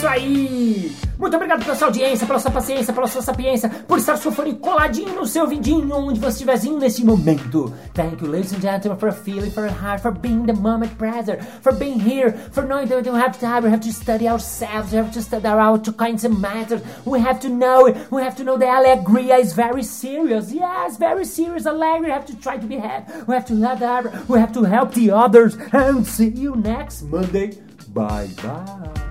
Isso 0.00 0.08
aí! 0.08 0.96
Muito 1.18 1.36
obrigado 1.36 1.62
pela 1.62 1.76
sua 1.76 1.88
audiência, 1.88 2.26
pela 2.26 2.38
sua 2.38 2.50
paciência, 2.50 2.90
pela 2.90 3.06
sua 3.06 3.20
sapiência, 3.20 3.68
por 3.86 3.98
estar 3.98 4.16
fone 4.16 4.54
coladinho 4.54 5.14
no 5.14 5.26
seu 5.26 5.46
vidinho, 5.46 5.94
onde 5.94 6.18
você 6.18 6.28
estiverzinho 6.28 6.78
nesse 6.78 7.04
momento. 7.04 7.70
Thank 7.92 8.24
you, 8.24 8.30
ladies 8.30 8.54
and 8.54 8.62
gentlemen, 8.62 8.98
for 8.98 9.12
feeling, 9.12 9.50
for 9.50 9.66
heart, 9.66 10.00
for 10.00 10.10
being 10.10 10.46
the 10.46 10.54
moment 10.54 10.94
present, 10.96 11.42
for 11.60 11.74
being 11.74 12.00
here, 12.00 12.32
for 12.50 12.64
knowing 12.64 12.86
that 12.86 12.96
we 12.96 13.02
don't 13.02 13.20
have 13.20 13.38
time, 13.38 13.64
we 13.64 13.70
have 13.70 13.82
to 13.82 13.92
study 13.92 14.26
ourselves, 14.26 14.90
we 14.90 14.96
have 14.96 15.12
to 15.12 15.20
study 15.20 15.46
our 15.46 15.78
two 15.78 15.92
kinds 15.92 16.24
of 16.24 16.32
matters, 16.40 16.80
we 17.04 17.20
have 17.20 17.38
to 17.38 17.50
know 17.50 17.84
it, 17.84 17.94
we 18.10 18.22
have 18.22 18.34
to 18.36 18.42
know 18.42 18.56
that 18.56 18.68
Allegria 18.68 19.36
is 19.36 19.52
very 19.52 19.82
serious, 19.82 20.50
yes, 20.50 20.96
very 20.96 21.26
serious, 21.26 21.66
Allegria, 21.66 22.00
we 22.00 22.10
have 22.10 22.24
to 22.24 22.34
try 22.40 22.56
to 22.56 22.66
be 22.66 22.78
happy, 22.78 23.12
we 23.28 23.34
have 23.34 23.44
to 23.44 23.52
love 23.52 23.82
we 24.30 24.38
have 24.38 24.54
to 24.54 24.64
help 24.64 24.94
the 24.94 25.10
others, 25.10 25.58
and 25.74 26.06
see 26.06 26.30
you 26.30 26.56
next 26.56 27.02
Monday. 27.02 27.58
Bye 27.92 28.30
bye. 28.42 29.09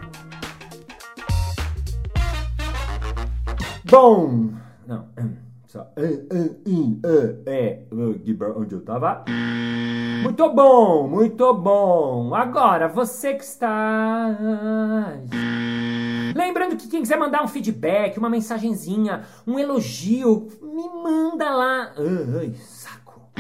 Bom, 3.90 4.52
não, 4.86 5.08
só 5.66 5.92
é, 7.46 7.84
onde 8.56 8.76
eu 8.76 8.82
tava? 8.82 9.26
Muito 10.22 10.54
bom, 10.54 11.08
muito 11.08 11.54
bom. 11.56 12.36
Agora, 12.36 12.88
você 12.88 13.34
que 13.34 13.44
está. 13.44 14.38
Lembrando 16.36 16.78
que 16.78 16.88
quem 16.88 17.02
quiser 17.02 17.18
mandar 17.18 17.44
um 17.44 17.48
feedback, 17.48 18.18
uma 18.20 18.30
mensagenzinha, 18.30 19.24
um 19.48 19.58
elogio, 19.58 20.48
me 20.62 20.88
manda 21.04 21.50
lá. 21.50 21.92
Ai, 22.40 22.54
saco. 22.54 23.32